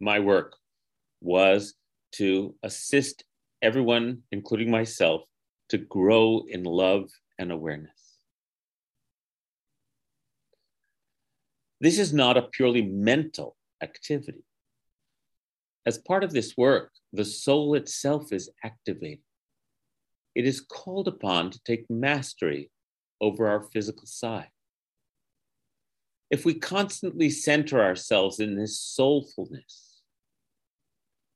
[0.00, 0.56] my work
[1.20, 1.74] was
[2.12, 3.24] to assist
[3.62, 5.22] everyone, including myself,
[5.68, 8.18] to grow in love and awareness.
[11.80, 14.44] This is not a purely mental activity.
[15.86, 19.24] As part of this work, the soul itself is activated.
[20.34, 22.70] It is called upon to take mastery
[23.20, 24.50] over our physical side.
[26.30, 29.91] If we constantly center ourselves in this soulfulness,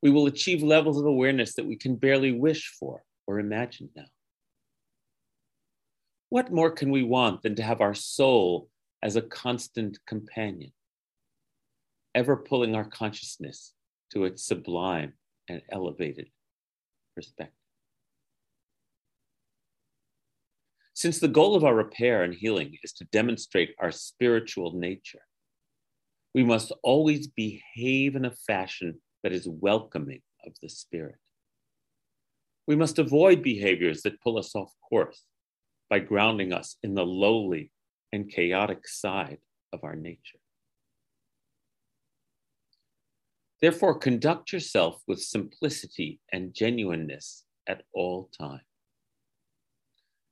[0.07, 4.05] we will achieve levels of awareness that we can barely wish for or imagine now.
[6.29, 8.69] What more can we want than to have our soul
[9.03, 10.71] as a constant companion,
[12.14, 13.73] ever pulling our consciousness
[14.12, 15.14] to its sublime
[15.49, 16.29] and elevated
[17.16, 17.53] perspective?
[20.95, 25.23] Since the goal of our repair and healing is to demonstrate our spiritual nature,
[26.33, 31.17] we must always behave in a fashion that is welcoming of the Spirit.
[32.69, 35.25] We must avoid behaviors that pull us off course
[35.91, 37.73] by grounding us in the lowly
[38.12, 39.39] and chaotic side
[39.73, 40.39] of our nature.
[43.61, 48.62] Therefore, conduct yourself with simplicity and genuineness at all times.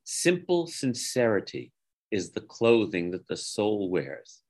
[0.05, 1.73] Simple sincerity
[2.13, 4.43] is the clothing that the soul wears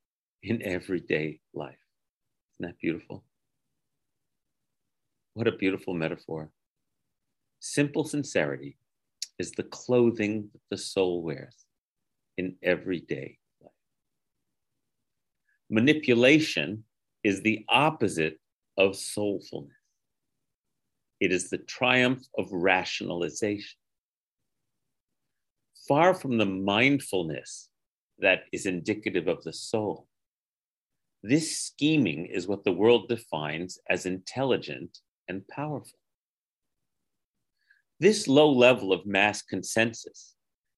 [0.42, 1.78] in everyday life.
[2.52, 3.24] Isn't that beautiful?
[5.34, 6.50] What a beautiful metaphor.
[7.60, 8.76] Simple sincerity
[9.38, 11.66] is the clothing that the soul wears
[12.38, 13.72] in everyday life.
[15.68, 16.84] Manipulation
[17.24, 18.38] is the opposite
[18.78, 19.70] of soulfulness.
[21.18, 23.78] It is the triumph of rationalization.
[25.88, 27.70] Far from the mindfulness
[28.18, 30.06] that is indicative of the soul,
[31.26, 34.98] This scheming is what the world defines as intelligent
[35.28, 35.98] and powerful.
[38.00, 40.34] This low level of mass consensus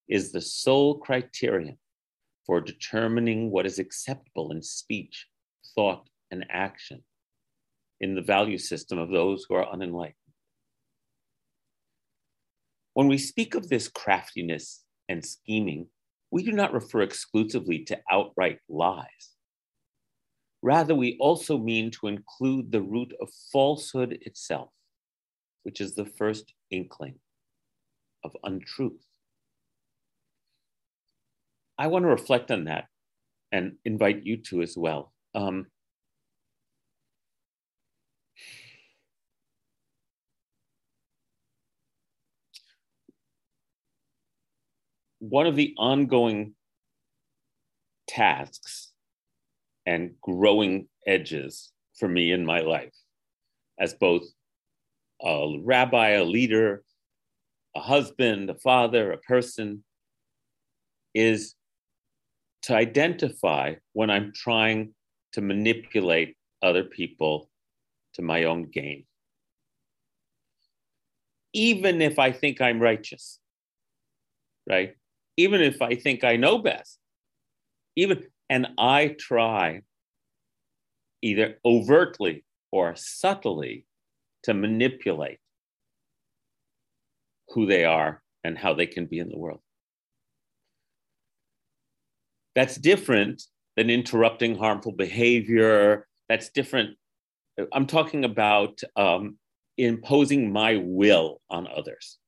[0.09, 1.79] is the sole criterion
[2.47, 5.27] for determining what is acceptable in speech,
[5.75, 7.03] thought, and action
[8.01, 10.15] in the value system of those who are unenlightened.
[12.95, 15.89] When we speak of this craftiness and scheming,
[16.31, 19.36] we do not refer exclusively to outright lies.
[20.63, 24.71] Rather, we also mean to include the root of falsehood itself,
[25.63, 27.19] which is the first inkling
[28.25, 29.07] of untruth.
[31.79, 32.87] I want to reflect on that
[33.53, 35.13] and invite you to as well.
[35.35, 35.67] Um,
[45.19, 46.55] one of the ongoing
[48.09, 48.93] tasks
[49.87, 52.95] and growing edges for me in my life
[53.79, 54.25] as both
[55.23, 56.83] a rabbi, a leader,
[57.75, 59.85] a husband, a father, a person
[61.15, 61.55] is
[62.63, 64.95] to identify when I'm trying
[65.33, 67.49] to manipulate other people
[68.15, 69.05] to my own gain.
[71.53, 73.39] Even if I think I'm righteous,
[74.69, 74.97] right?
[75.37, 76.99] even if I think I know best,
[77.95, 79.83] even and I try
[81.23, 83.87] either overtly or subtly
[84.45, 85.39] to manipulate
[87.49, 89.61] who they are and how they can be in the world.
[92.55, 93.43] That's different
[93.77, 96.07] than interrupting harmful behavior.
[96.29, 96.97] That's different.
[97.73, 99.39] I'm talking about um,
[99.77, 102.19] imposing my will on others.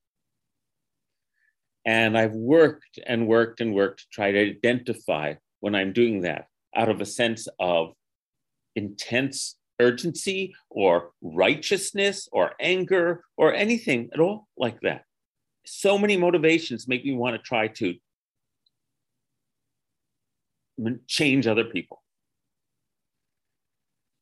[1.85, 6.47] And I've worked and worked and worked to try to identify when I'm doing that
[6.75, 7.93] out of a sense of
[8.77, 15.05] intense urgency or righteousness or anger or anything at all like that.
[15.67, 17.95] So many motivations make me want to try to
[21.07, 22.03] change other people.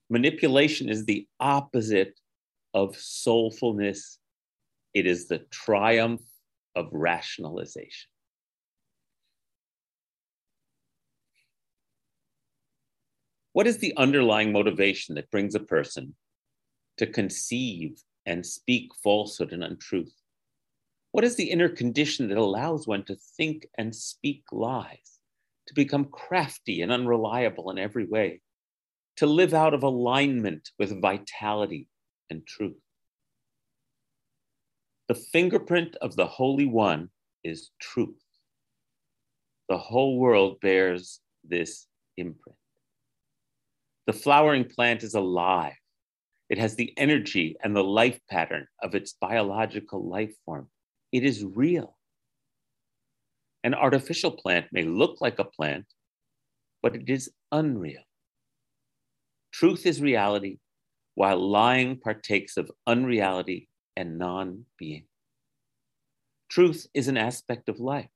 [0.08, 2.18] Manipulation is the opposite
[2.74, 4.18] of soulfulness,
[4.94, 6.20] it is the triumph
[6.74, 8.08] of rationalization.
[13.56, 16.14] What is the underlying motivation that brings a person
[16.98, 20.12] to conceive and speak falsehood and untruth?
[21.12, 25.20] What is the inner condition that allows one to think and speak lies,
[25.68, 28.42] to become crafty and unreliable in every way,
[29.16, 31.88] to live out of alignment with vitality
[32.28, 32.76] and truth?
[35.08, 37.08] The fingerprint of the Holy One
[37.42, 38.22] is truth.
[39.70, 41.86] The whole world bears this
[42.18, 42.58] imprint.
[44.06, 45.74] The flowering plant is alive.
[46.48, 50.68] It has the energy and the life pattern of its biological life form.
[51.10, 51.96] It is real.
[53.64, 55.86] An artificial plant may look like a plant,
[56.82, 58.02] but it is unreal.
[59.52, 60.58] Truth is reality,
[61.16, 65.06] while lying partakes of unreality and non being.
[66.48, 68.10] Truth is an aspect of life.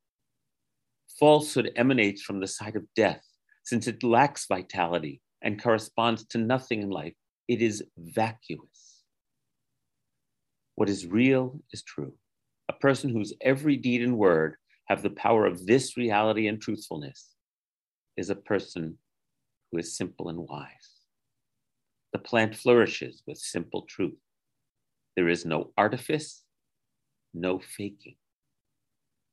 [1.19, 3.25] Falsehood emanates from the side of death,
[3.65, 7.15] since it lacks vitality and corresponds to nothing in life.
[7.49, 9.03] It is vacuous.
[10.75, 12.15] What is real is true.
[12.69, 17.35] A person whose every deed and word have the power of this reality and truthfulness
[18.17, 18.99] is a person
[19.71, 20.91] who is simple and wise.
[22.13, 24.19] The plant flourishes with simple truth.
[25.17, 26.43] There is no artifice,
[27.35, 28.17] no faking.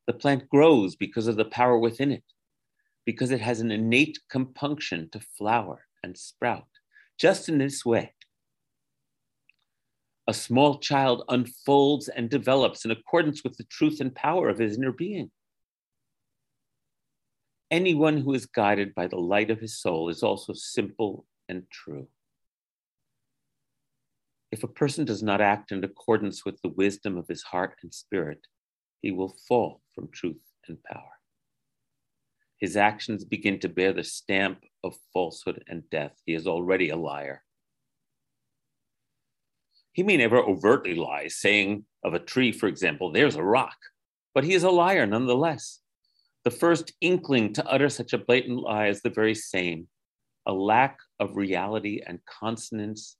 [0.06, 2.24] The plant grows because of the power within it,
[3.06, 6.68] because it has an innate compunction to flower and sprout.
[7.20, 8.14] Just in this way,
[10.28, 14.78] a small child unfolds and develops in accordance with the truth and power of his
[14.78, 15.32] inner being.
[17.70, 22.08] Anyone who is guided by the light of his soul is also simple and true.
[24.52, 27.94] If a person does not act in accordance with the wisdom of his heart and
[27.94, 28.48] spirit,
[29.02, 31.17] he will fall from truth and power.
[32.60, 36.20] His actions begin to bear the stamp of falsehood and death.
[36.26, 37.44] He is already a liar.
[39.94, 43.78] He may never overtly lie, saying of a tree, for example, there's a rock,
[44.34, 45.80] but he is a liar nonetheless.
[46.44, 49.88] The first inkling to utter such a blatant lie is the very same
[50.46, 53.18] a lack of reality and consonance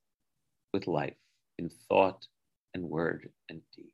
[0.72, 1.18] with life
[1.58, 2.26] in thought
[2.72, 3.92] and word and deed.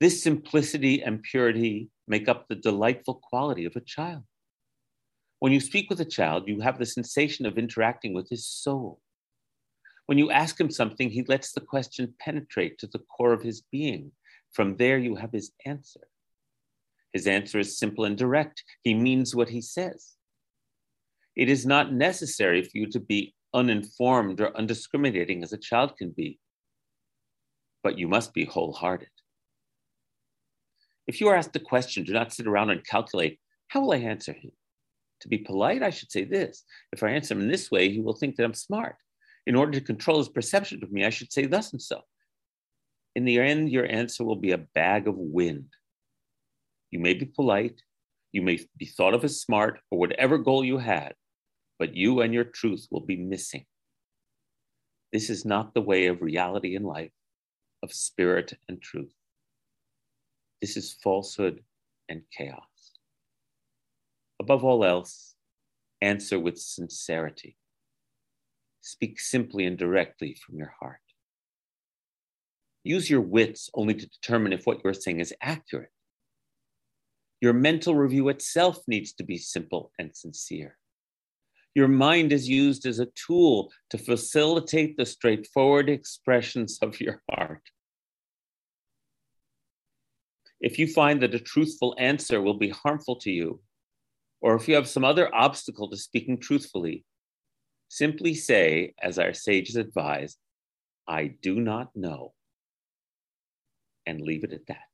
[0.00, 4.24] This simplicity and purity make up the delightful quality of a child.
[5.38, 9.00] When you speak with a child, you have the sensation of interacting with his soul.
[10.06, 13.62] When you ask him something, he lets the question penetrate to the core of his
[13.70, 14.10] being.
[14.50, 16.08] From there, you have his answer.
[17.12, 18.64] His answer is simple and direct.
[18.82, 20.16] He means what he says.
[21.36, 26.10] It is not necessary for you to be uninformed or undiscriminating as a child can
[26.10, 26.40] be,
[27.84, 29.19] but you must be wholehearted.
[31.10, 33.96] If you are asked a question, do not sit around and calculate how will I
[33.96, 34.52] answer him?
[35.22, 36.62] To be polite, I should say this.
[36.92, 38.94] If I answer him in this way, he will think that I'm smart.
[39.44, 42.02] In order to control his perception of me, I should say thus and so.
[43.16, 45.72] In the end, your answer will be a bag of wind.
[46.92, 47.82] You may be polite,
[48.30, 51.14] you may be thought of as smart, or whatever goal you had,
[51.80, 53.64] but you and your truth will be missing.
[55.12, 57.10] This is not the way of reality in life,
[57.82, 59.10] of spirit and truth.
[60.60, 61.62] This is falsehood
[62.08, 62.92] and chaos.
[64.40, 65.34] Above all else,
[66.00, 67.56] answer with sincerity.
[68.80, 71.00] Speak simply and directly from your heart.
[72.84, 75.90] Use your wits only to determine if what you're saying is accurate.
[77.40, 80.76] Your mental review itself needs to be simple and sincere.
[81.74, 87.62] Your mind is used as a tool to facilitate the straightforward expressions of your heart.
[90.60, 93.60] If you find that a truthful answer will be harmful to you,
[94.40, 97.04] or if you have some other obstacle to speaking truthfully,
[97.88, 100.36] simply say, as our sages advise,
[101.08, 102.34] I do not know,
[104.06, 104.88] and leave it at that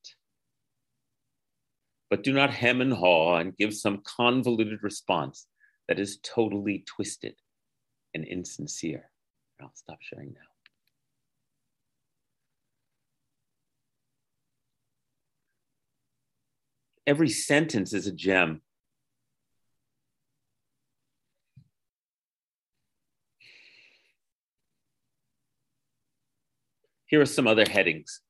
[2.08, 5.46] but do not hem and haw and give some convoluted response
[5.88, 7.34] that is totally twisted
[8.14, 9.10] and insincere.
[9.60, 10.55] I'll stop sharing now.
[17.06, 18.62] Every sentence is a gem.
[27.06, 28.20] Here are some other headings.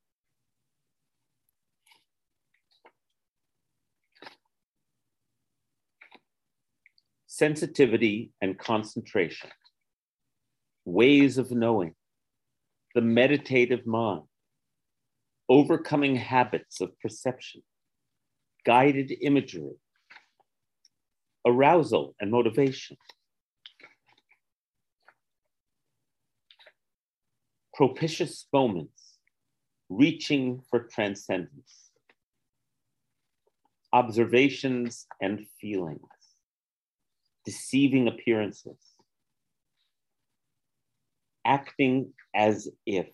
[7.36, 9.50] sensitivity and concentration,
[10.86, 11.94] ways of knowing,
[12.94, 14.22] the meditative mind,
[15.46, 17.62] overcoming habits of perception,
[18.66, 19.76] guided imagery,
[21.46, 22.98] arousal and motivation,
[27.72, 29.18] propitious moments,
[29.88, 31.90] reaching for transcendence,
[33.92, 36.00] observations and feelings
[37.46, 38.76] deceiving appearances,
[41.46, 43.06] acting as if.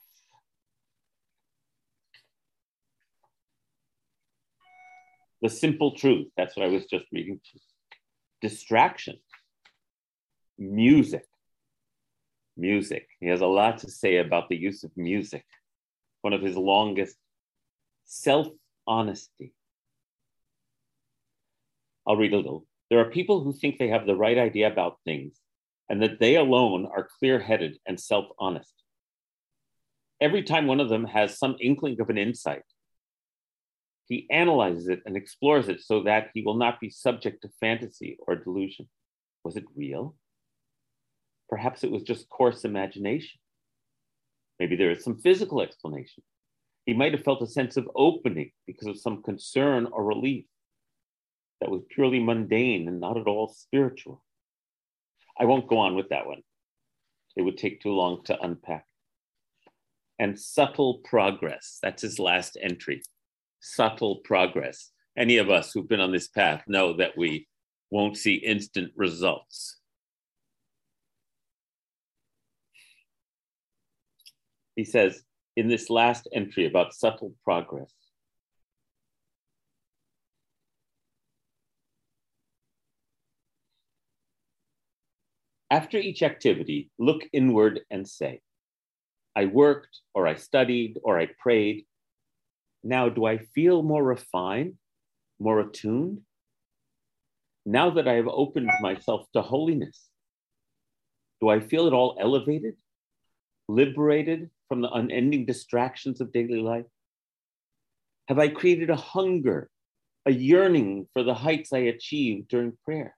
[5.43, 7.41] The simple truth, that's what I was just reading.
[8.41, 9.17] Distraction,
[10.57, 11.25] music.
[12.57, 13.09] Music.
[13.19, 15.45] He has a lot to say about the use of music.
[16.21, 17.17] One of his longest
[18.05, 18.47] self
[18.87, 19.53] honesty.
[22.07, 22.67] I'll read a little.
[22.89, 25.41] There are people who think they have the right idea about things
[25.89, 28.75] and that they alone are clear headed and self honest.
[30.21, 32.63] Every time one of them has some inkling of an insight,
[34.13, 38.19] he analyzes it and explores it so that he will not be subject to fantasy
[38.27, 38.87] or delusion.
[39.43, 40.15] Was it real?
[41.49, 43.41] Perhaps it was just coarse imagination.
[44.61, 46.23] Maybe there is some physical explanation.
[46.85, 50.45] He might have felt a sense of opening because of some concern or relief
[51.63, 54.23] that was purely mundane and not at all spiritual.
[55.41, 56.43] I won't go on with that one.
[57.35, 58.85] It would take too long to unpack.
[60.19, 61.79] And subtle progress.
[61.83, 63.01] That's his last entry.
[63.63, 64.91] Subtle progress.
[65.17, 67.49] Any of us who've been on this path know that we
[67.91, 69.79] won't see instant results.
[74.77, 75.23] He says
[75.57, 77.93] in this last entry about subtle progress
[85.73, 88.43] After each activity, look inward and say,
[89.35, 91.87] I worked, or I studied, or I prayed.
[92.85, 94.75] Now, do I feel more refined,
[95.39, 96.23] more attuned?
[97.65, 100.09] Now that I have opened myself to holiness,
[101.41, 102.75] do I feel it all elevated,
[103.69, 106.87] liberated from the unending distractions of daily life?
[108.29, 109.71] Have I created a hunger,
[110.27, 113.15] a yearning for the heights I achieved during prayer?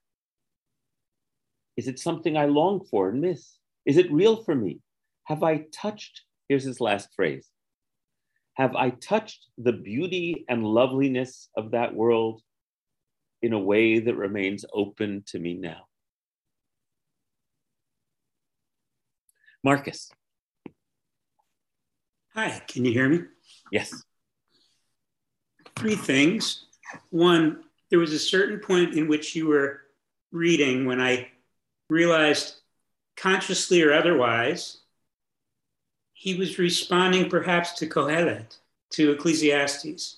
[1.77, 3.57] Is it something I long for and miss?
[3.85, 4.79] Is it real for me?
[5.25, 6.21] Have I touched?
[6.49, 7.49] Here's his last phrase
[8.55, 12.41] Have I touched the beauty and loveliness of that world?
[13.45, 15.85] in a way that remains open to me now.
[19.63, 20.11] Marcus.
[22.33, 23.19] Hi, can you hear me?
[23.71, 24.03] Yes.
[25.75, 26.65] Three things.
[27.11, 29.81] One, there was a certain point in which you were
[30.31, 31.27] reading when I
[31.87, 32.55] realized,
[33.15, 34.81] consciously or otherwise,
[36.17, 38.57] he was responding perhaps to Kohelet,
[38.91, 40.17] to Ecclesiastes.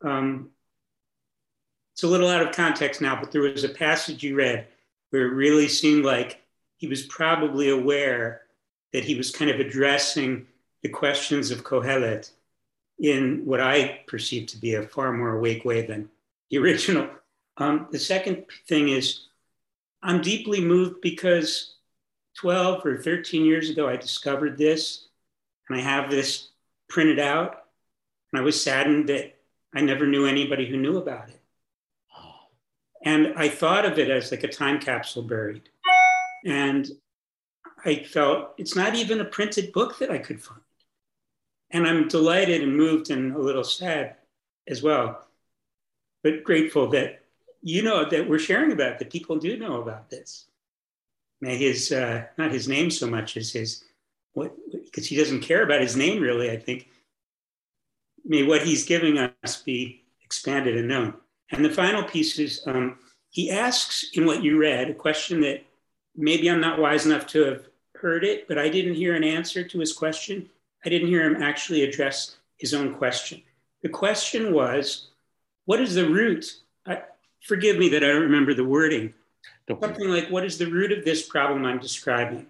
[0.00, 0.50] Um,
[1.92, 4.68] it's a little out of context now, but there was a passage you read
[5.10, 6.42] where it really seemed like
[6.76, 8.42] he was probably aware
[8.92, 10.46] that he was kind of addressing
[10.82, 12.30] the questions of Kohelet
[13.00, 16.08] in what I perceive to be a far more awake way than
[16.50, 17.08] the original.
[17.56, 19.26] Um, the second thing is,
[20.02, 21.74] I'm deeply moved because
[22.36, 25.05] 12 or 13 years ago, I discovered this
[25.68, 26.48] and I have this
[26.88, 27.62] printed out.
[28.32, 29.36] And I was saddened that
[29.74, 31.40] I never knew anybody who knew about it.
[33.04, 35.68] And I thought of it as like a time capsule buried.
[36.44, 36.90] And
[37.84, 40.60] I felt it's not even a printed book that I could find.
[41.70, 44.16] And I'm delighted and moved and a little sad
[44.68, 45.24] as well,
[46.22, 47.22] but grateful that
[47.62, 50.46] you know that we're sharing about that people do know about this.
[51.40, 53.84] May his, uh, not his name so much as his,
[54.32, 54.54] what,
[54.96, 56.88] because he doesn't care about his name really, I think.
[58.24, 61.12] May what he's giving us be expanded and known.
[61.52, 65.62] And the final piece is um, he asks in what you read a question that
[66.16, 69.62] maybe I'm not wise enough to have heard it, but I didn't hear an answer
[69.62, 70.48] to his question.
[70.84, 73.42] I didn't hear him actually address his own question.
[73.82, 75.08] The question was,
[75.66, 76.54] what is the root?
[76.86, 77.02] I,
[77.42, 79.12] forgive me that I don't remember the wording.
[79.68, 82.46] Something like, what is the root of this problem I'm describing?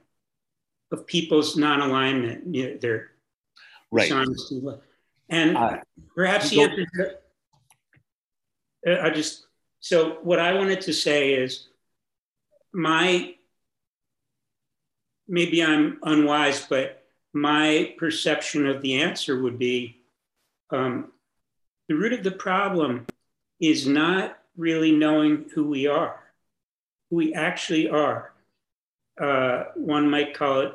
[0.92, 3.10] Of people's non-alignment, you know, their
[3.90, 4.02] right.
[4.02, 4.62] dishonesty.
[5.28, 5.78] And uh,
[6.14, 7.18] perhaps the answer.
[9.02, 9.46] I just
[9.80, 11.66] so what I wanted to say is
[12.72, 13.34] my
[15.28, 20.02] maybe I'm unwise, but my perception of the answer would be
[20.70, 21.12] um,
[21.88, 23.06] the root of the problem
[23.60, 26.20] is not really knowing who we are,
[27.10, 28.32] who we actually are.
[29.20, 30.72] Uh, one might call it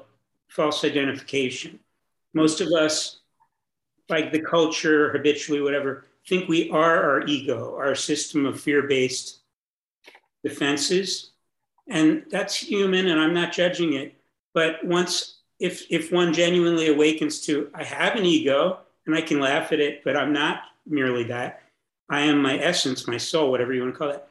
[0.48, 1.80] false identification.
[2.34, 3.20] Most of us,
[4.10, 9.40] like the culture, habitually, whatever, think we are our ego, our system of fear based
[10.44, 11.32] defenses.
[11.88, 14.16] And that's human, and I'm not judging it.
[14.54, 19.40] But once, if, if one genuinely awakens to, I have an ego and I can
[19.40, 21.62] laugh at it, but I'm not merely that,
[22.10, 24.24] I am my essence, my soul, whatever you want to call it,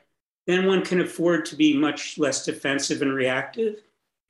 [0.47, 3.77] then one can afford to be much less defensive and reactive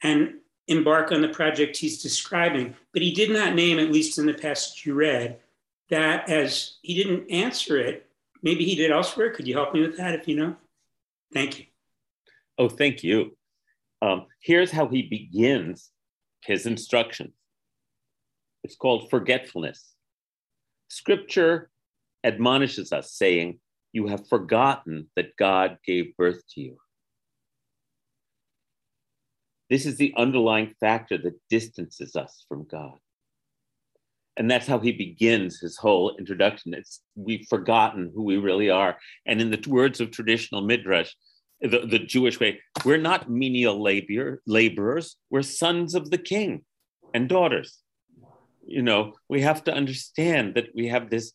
[0.02, 0.34] and
[0.68, 2.74] embark on the project he's describing.
[2.92, 5.38] But he did not name, at least in the passage you read,
[5.90, 8.06] that as he didn't answer it.
[8.42, 9.30] Maybe he did elsewhere.
[9.30, 10.56] Could you help me with that if you know?
[11.32, 11.66] Thank you.
[12.56, 13.36] Oh, thank you.
[14.02, 15.90] Um, here's how he begins
[16.44, 17.32] his instructions
[18.62, 19.94] it's called forgetfulness.
[20.88, 21.70] Scripture
[22.24, 23.58] admonishes us, saying,
[23.92, 26.76] You have forgotten that God gave birth to you.
[29.70, 32.98] This is the underlying factor that distances us from God
[34.40, 36.72] and that's how he begins his whole introduction.
[36.72, 38.96] It's we've forgotten who we really are.
[39.26, 41.12] And in the words of traditional midrash,
[41.60, 46.64] the, the Jewish way, we're not menial labor, laborers, we're sons of the king
[47.12, 47.80] and daughters.
[48.66, 51.32] You know, we have to understand that we have this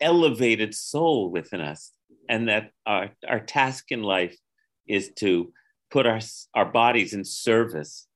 [0.00, 1.92] elevated soul within us,
[2.28, 4.36] and that our, our task in life
[4.88, 5.52] is to
[5.92, 6.20] put our,
[6.54, 8.08] our bodies in service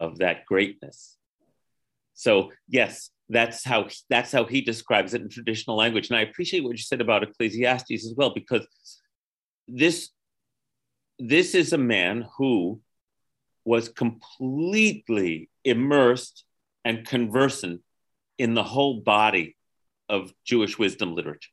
[0.00, 1.16] of that greatness.
[2.14, 6.08] So, yes, that's how that's how he describes it in traditional language.
[6.10, 8.66] And i appreciate what you said about ecclesiastes as well because
[9.68, 10.10] this
[11.18, 12.80] this is a man who
[13.64, 16.44] was completely immersed
[16.84, 17.80] and conversant
[18.36, 19.56] in the whole body
[20.08, 21.50] of jewish wisdom literature.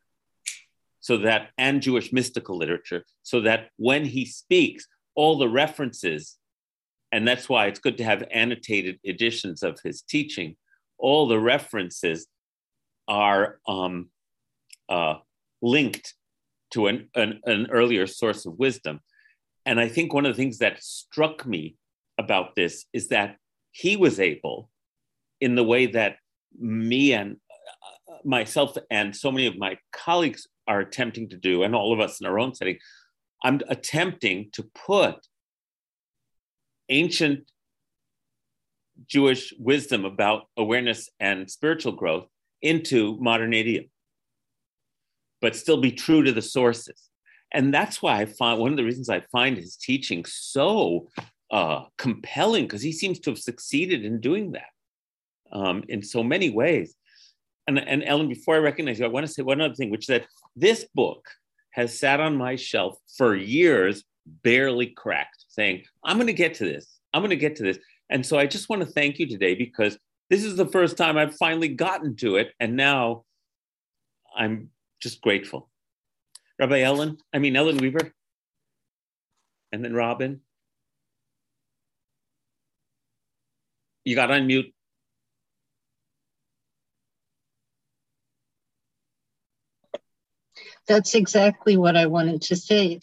[1.00, 3.06] So that and jewish mystical literature.
[3.24, 6.38] So that when he speaks all the references
[7.14, 10.56] and that's why it's good to have annotated editions of his teaching
[11.02, 12.28] all the references
[13.08, 14.10] are um,
[14.88, 15.16] uh,
[15.62, 16.14] linked
[16.72, 19.02] to an, an, an earlier source of wisdom.
[19.66, 21.76] And I think one of the things that struck me
[22.18, 23.38] about this is that
[23.72, 24.70] he was able,
[25.40, 26.18] in the way that
[26.58, 27.38] me and
[28.10, 32.00] uh, myself and so many of my colleagues are attempting to do, and all of
[32.00, 32.78] us in our own setting,
[33.44, 35.16] I'm attempting to put
[36.90, 37.52] ancient
[39.08, 42.28] Jewish wisdom about awareness and spiritual growth
[42.62, 43.86] into modern idiom,
[45.42, 47.10] but still be true to the sources.
[47.52, 51.10] And that's why I find one of the reasons I find his teaching so
[51.52, 54.70] uh, compelling because he seems to have succeeded in doing that
[55.52, 56.96] um, in so many ways.
[57.68, 60.02] And, and Ellen, before I recognize you, I want to say one other thing, which
[60.02, 61.28] is that this book
[61.72, 64.04] has sat on my shelf for years,
[64.44, 67.00] barely cracked, saying, I'm going to get to this.
[67.14, 67.80] I'm going to get to this.
[68.10, 69.98] And so I just want to thank you today because
[70.30, 72.54] this is the first time I've finally gotten to it.
[72.60, 73.24] And now
[74.36, 74.70] I'm
[75.02, 75.70] just grateful.
[76.60, 78.14] Rabbi Ellen, I mean, Ellen Weaver,
[79.72, 80.42] and then Robin.
[84.04, 84.74] You got on mute.
[90.88, 93.02] That's exactly what I wanted to say.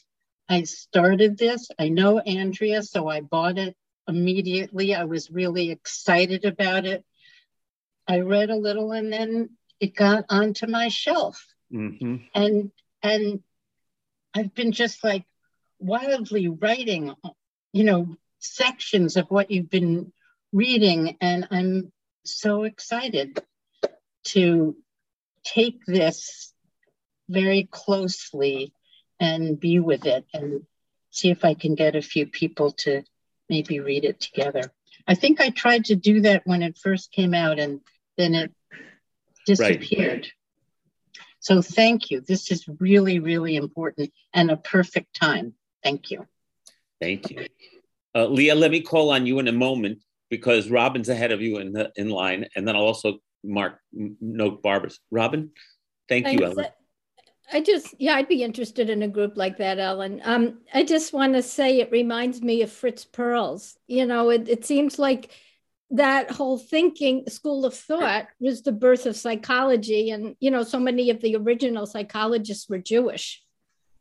[0.48, 1.68] I started this.
[1.78, 3.76] I know Andrea, so I bought it
[4.08, 4.94] immediately.
[4.94, 7.04] I was really excited about it.
[8.06, 9.50] I read a little and then
[9.80, 11.46] it got onto my shelf.
[11.72, 12.16] Mm-hmm.
[12.34, 12.70] And
[13.02, 13.42] and
[14.34, 15.24] I've been just like
[15.78, 17.14] wildly writing,
[17.72, 20.12] you know, sections of what you've been
[20.52, 21.16] reading.
[21.20, 21.92] And I'm
[22.24, 23.42] so excited
[24.24, 24.76] to
[25.44, 26.52] take this
[27.28, 28.72] very closely
[29.20, 30.62] and be with it and
[31.10, 33.02] see if I can get a few people to
[33.48, 34.72] maybe read it together.
[35.06, 37.80] I think I tried to do that when it first came out and
[38.16, 38.52] then it
[39.46, 40.26] disappeared.
[40.26, 40.32] Right.
[41.40, 42.20] So thank you.
[42.20, 45.54] This is really, really important and a perfect time.
[45.82, 46.26] Thank you.
[47.00, 47.46] Thank you.
[48.14, 51.58] Uh, Leah, let me call on you in a moment because Robin's ahead of you
[51.58, 54.98] in the in line, and then I'll also mark note Barbara's.
[55.10, 55.50] Robin,
[56.08, 56.40] thank Thanks.
[56.40, 56.66] you, Ellen.
[57.52, 60.20] I just, yeah, I'd be interested in a group like that, Ellen.
[60.24, 63.76] Um, I just want to say it reminds me of Fritz Perls.
[63.86, 65.30] You know, it, it seems like
[65.90, 70.10] that whole thinking school of thought was the birth of psychology.
[70.10, 73.42] And, you know, so many of the original psychologists were Jewish.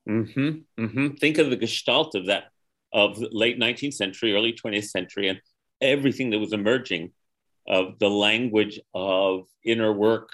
[0.10, 1.16] Mm-hmm, mm-hmm.
[1.16, 2.46] Think of the gestalt of that,
[2.92, 5.40] of late 19th century, early 20th century, and
[5.80, 7.12] everything that was emerging
[7.66, 10.30] of the language of inner work.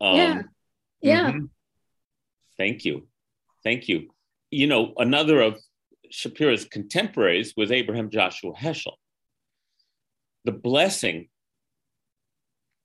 [0.00, 0.42] Um, yeah.
[1.00, 1.30] Yeah.
[1.30, 1.44] Mm-hmm
[2.56, 3.08] Thank you.
[3.64, 4.08] Thank you.
[4.50, 5.58] You know, another of
[6.10, 8.94] Shapira's contemporaries was Abraham Joshua Heschel.
[10.44, 11.28] The blessing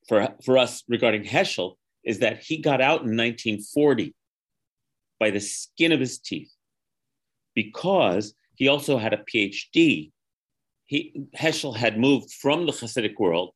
[0.07, 4.15] for, for us regarding Heschel is that he got out in 1940
[5.19, 6.51] by the skin of his teeth
[7.53, 10.11] because he also had a PhD.
[10.85, 13.53] He, Heschel had moved from the Hasidic world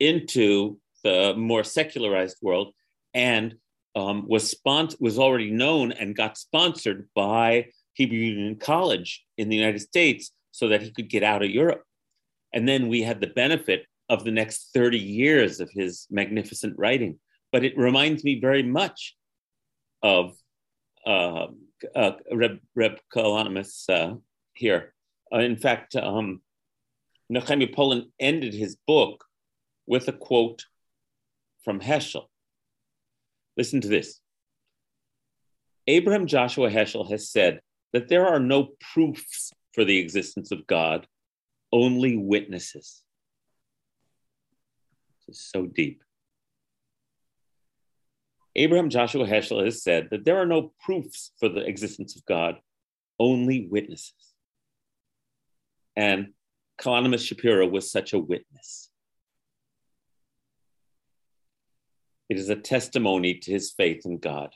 [0.00, 2.72] into the more secularized world
[3.14, 3.54] and
[3.98, 9.56] um, was spon- was already known and got sponsored by Hebrew Union College in the
[9.56, 11.82] United States so that he could get out of Europe.
[12.54, 17.18] And then we had the benefit of the next 30 years of his magnificent writing.
[17.50, 19.16] But it reminds me very much
[20.02, 20.36] of
[21.04, 21.48] uh,
[21.94, 24.14] uh, Reb, Reb Kalonymus uh,
[24.54, 24.94] here.
[25.32, 26.40] Uh, in fact, um,
[27.32, 29.24] Nehemia Polen ended his book
[29.86, 30.64] with a quote
[31.64, 32.26] from Heschel.
[33.58, 34.20] Listen to this.
[35.88, 37.60] Abraham Joshua Heschel has said
[37.92, 41.06] that there are no proofs for the existence of God,
[41.72, 43.02] only witnesses.
[45.26, 46.04] This is so deep.
[48.54, 52.56] Abraham Joshua Heschel has said that there are no proofs for the existence of God,
[53.18, 54.34] only witnesses.
[55.96, 56.28] And
[56.80, 58.87] Kalonymus Shapira was such a witness.
[62.28, 64.50] It is a testimony to his faith in God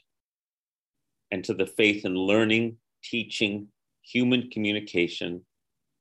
[1.30, 3.68] and to the faith in learning, teaching,
[4.02, 5.46] human communication,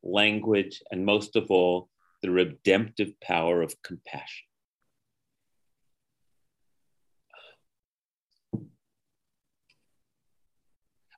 [0.03, 1.89] language, and most of all,
[2.21, 4.45] the redemptive power of compassion.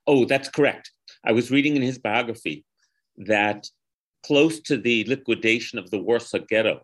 [0.05, 0.91] Oh, that's correct.
[1.25, 2.65] I was reading in his biography
[3.17, 3.67] that
[4.23, 6.81] close to the liquidation of the Warsaw Ghetto,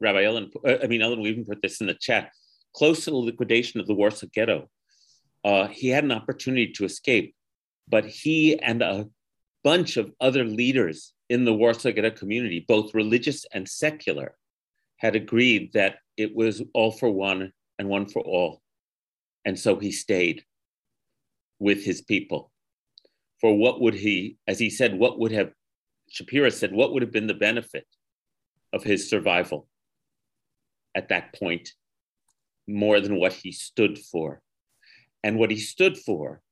[0.00, 2.30] Rabbi Ellen, uh, I mean, Ellen, we even put this in the chat
[2.74, 4.68] close to the liquidation of the Warsaw Ghetto,
[5.44, 7.34] uh, he had an opportunity to escape,
[7.88, 9.08] but he and a
[9.62, 14.36] bunch of other leaders in the Warsaw Ghetto community, both religious and secular,
[14.96, 18.60] had agreed that it was all for one and one for all.
[19.44, 20.44] And so he stayed
[21.58, 22.50] with his people.
[23.40, 25.52] For what would he, as he said, what would have,
[26.10, 27.86] Shapira said, what would have been the benefit
[28.72, 29.68] of his survival
[30.94, 31.72] at that point
[32.66, 34.40] more than what he stood for.
[35.22, 36.42] And what he stood for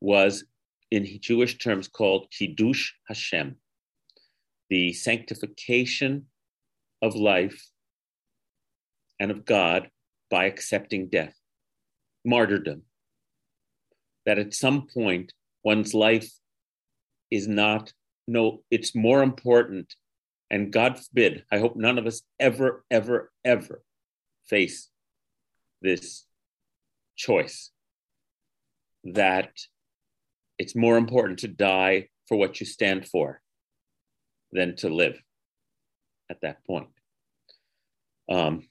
[0.00, 0.44] was,
[0.90, 3.56] in Jewish terms, called Kiddush Hashem,
[4.68, 6.26] the sanctification
[7.02, 7.70] of life
[9.18, 9.90] and of God
[10.30, 11.34] by accepting death,
[12.24, 12.82] martyrdom.
[14.26, 15.32] That at some point,
[15.64, 16.30] one's life
[17.30, 17.92] is not,
[18.26, 19.94] no, it's more important.
[20.50, 23.82] And God forbid, I hope none of us ever, ever, ever
[24.46, 24.89] face
[25.82, 26.24] this
[27.16, 27.70] choice
[29.04, 29.50] that
[30.58, 33.40] it's more important to die for what you stand for
[34.52, 35.20] than to live
[36.30, 36.88] at that point.
[38.28, 38.68] Um,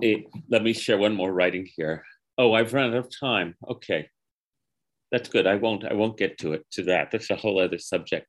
[0.00, 2.04] it, let me share one more writing here.
[2.38, 3.54] Oh, I've run out of time.
[3.68, 4.08] Okay,
[5.10, 5.46] that's good.
[5.46, 5.84] I won't.
[5.84, 6.66] I won't get to it.
[6.72, 7.10] To that.
[7.10, 8.26] That's a whole other subject.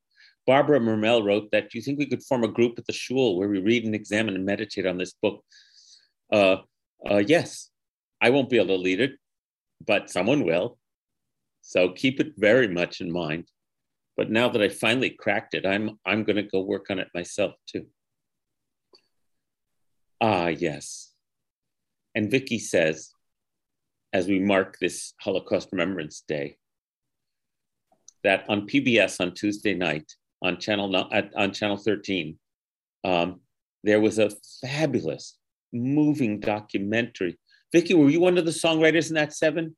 [0.47, 1.69] Barbara Mermel wrote that.
[1.69, 3.93] Do you think we could form a group at the shul where we read and
[3.93, 5.43] examine and meditate on this book?
[6.31, 6.57] Uh,
[7.09, 7.69] uh, yes,
[8.21, 9.11] I won't be able to lead it,
[9.85, 10.79] but someone will.
[11.61, 13.49] So keep it very much in mind.
[14.15, 17.09] But now that I finally cracked it, I'm I'm going to go work on it
[17.13, 17.85] myself too.
[20.21, 21.11] Ah, yes.
[22.15, 23.11] And Vicky says,
[24.13, 26.57] as we mark this Holocaust Remembrance Day,
[28.23, 30.11] that on PBS on Tuesday night
[30.41, 30.95] on channel
[31.35, 32.37] on channel 13,
[33.03, 33.41] um,
[33.83, 34.31] there was a
[34.61, 35.37] fabulous,
[35.71, 37.37] moving documentary.
[37.71, 39.75] Vicky, were you one of the songwriters in that seven?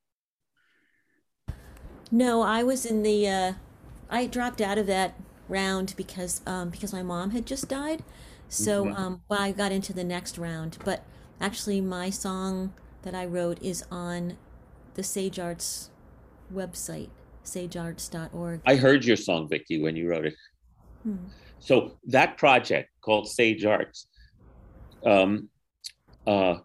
[2.12, 3.28] No, I was in the.
[3.28, 3.54] Uh,
[4.10, 5.16] I dropped out of that
[5.48, 8.04] round because um, because my mom had just died.
[8.48, 8.96] So mm-hmm.
[8.96, 11.04] um, well, I got into the next round, but
[11.40, 14.38] actually, my song that I wrote is on
[14.96, 15.92] the Sage Arts
[16.54, 17.10] website,
[17.50, 18.62] sagearts.org.
[18.66, 20.36] I heard your song, Vicky, when you wrote it.
[21.04, 21.18] Hmm.
[21.60, 24.08] So that project called Sage Arts,
[25.06, 25.50] um,
[26.26, 26.56] uh,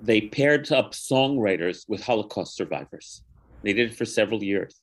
[0.00, 3.22] they paired up songwriters with Holocaust survivors.
[3.62, 4.80] They did it for several years.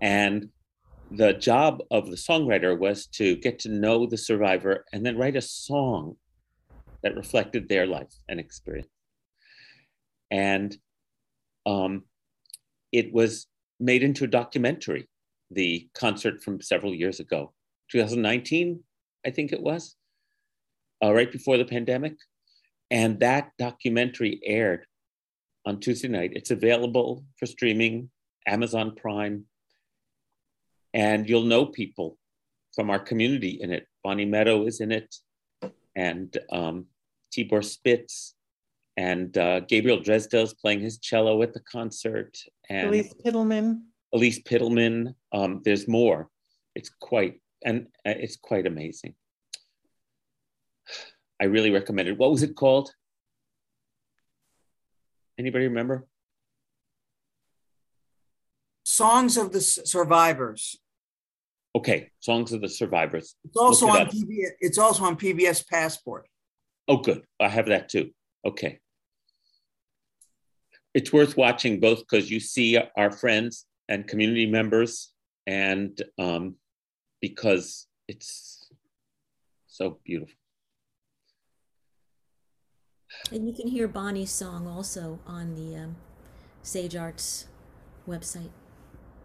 [0.00, 0.50] And
[1.10, 5.36] the job of the songwriter was to get to know the survivor and then write
[5.36, 6.16] a song
[7.02, 8.88] that reflected their life and experience.
[10.30, 10.76] And
[11.64, 12.02] um,
[12.90, 13.46] it was
[13.78, 15.08] made into a documentary,
[15.50, 17.52] the concert from several years ago,
[17.90, 18.82] 2019,
[19.24, 19.96] I think it was,
[21.02, 22.14] uh, right before the pandemic.
[22.90, 24.86] And that documentary aired
[25.64, 26.32] on Tuesday night.
[26.34, 28.10] It's available for streaming,
[28.46, 29.44] Amazon Prime.
[30.94, 32.16] And you'll know people
[32.76, 33.86] from our community in it.
[34.04, 35.16] Bonnie Meadow is in it,
[35.96, 36.86] and um,
[37.32, 38.34] Tibor Spitz,
[38.96, 42.36] and uh, Gabriel Drysdale is playing his cello at the concert.
[42.70, 43.82] And Elise Pittleman.
[44.12, 45.14] Elise Pittleman.
[45.32, 46.30] Um, there's more.
[46.74, 49.14] It's quite and uh, it's quite amazing.
[51.40, 52.16] I really recommend it.
[52.16, 52.90] What was it called?
[55.38, 56.06] Anybody remember?
[58.84, 60.78] Songs of the Survivors.
[61.74, 63.36] Okay, Songs of the Survivors.
[63.44, 64.50] It's also on PBS.
[64.60, 66.26] It's also on PBS Passport.
[66.88, 67.22] Oh, good.
[67.38, 68.12] I have that too.
[68.46, 68.78] Okay.
[70.96, 75.12] It's worth watching both because you see our friends and community members,
[75.46, 76.54] and um,
[77.20, 78.70] because it's
[79.66, 80.34] so beautiful.
[83.30, 85.96] And you can hear Bonnie's song also on the um,
[86.62, 87.48] Sage Arts
[88.08, 88.48] website.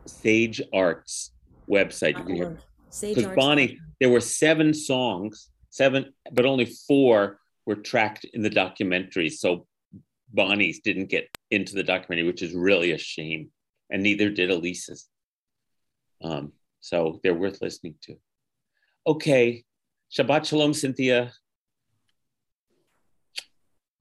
[0.06, 1.32] Sage Arts
[1.70, 2.18] website.
[2.18, 2.58] You can hear.
[3.02, 9.30] Because Bonnie, there were seven songs, seven, but only four were tracked in the documentary.
[9.30, 9.68] So
[10.34, 13.50] Bonnie's didn't get into the documentary, which is really a shame.
[13.90, 15.08] And neither did Elise's.
[16.24, 18.16] Um, so they're worth listening to.
[19.06, 19.64] Okay.
[20.12, 21.32] Shabbat Shalom, Cynthia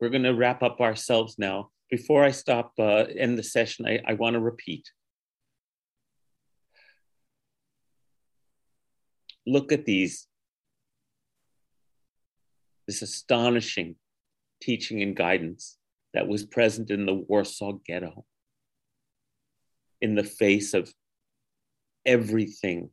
[0.00, 1.70] we're going to wrap up ourselves now.
[1.90, 4.90] Before I stop, uh, end the session, I, I want to repeat.
[9.46, 10.26] Look at these,
[12.86, 13.96] this astonishing
[14.62, 15.76] teaching and guidance
[16.14, 18.24] that was present in the Warsaw Ghetto
[20.00, 20.92] in the face of
[22.06, 22.90] everything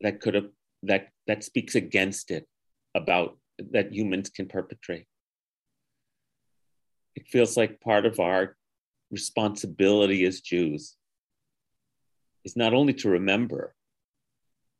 [0.00, 0.48] that could have
[0.82, 2.46] that that speaks against it
[2.94, 3.38] about
[3.72, 5.06] that humans can perpetrate.
[7.16, 8.56] It feels like part of our
[9.10, 10.96] responsibility as Jews
[12.44, 13.74] is not only to remember,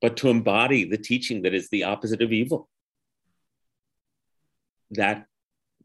[0.01, 2.69] but to embody the teaching that is the opposite of evil.
[4.93, 5.27] That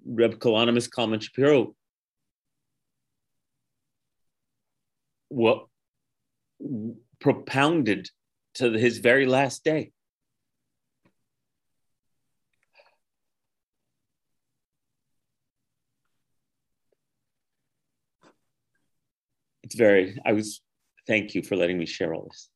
[0.05, 1.67] Reb Kalonymus Kalman Shapira
[5.29, 5.65] what
[7.19, 8.09] propounded
[8.55, 9.91] to his very last day.
[19.73, 20.61] it's very, I was,
[21.07, 22.49] thank you for letting me share all this.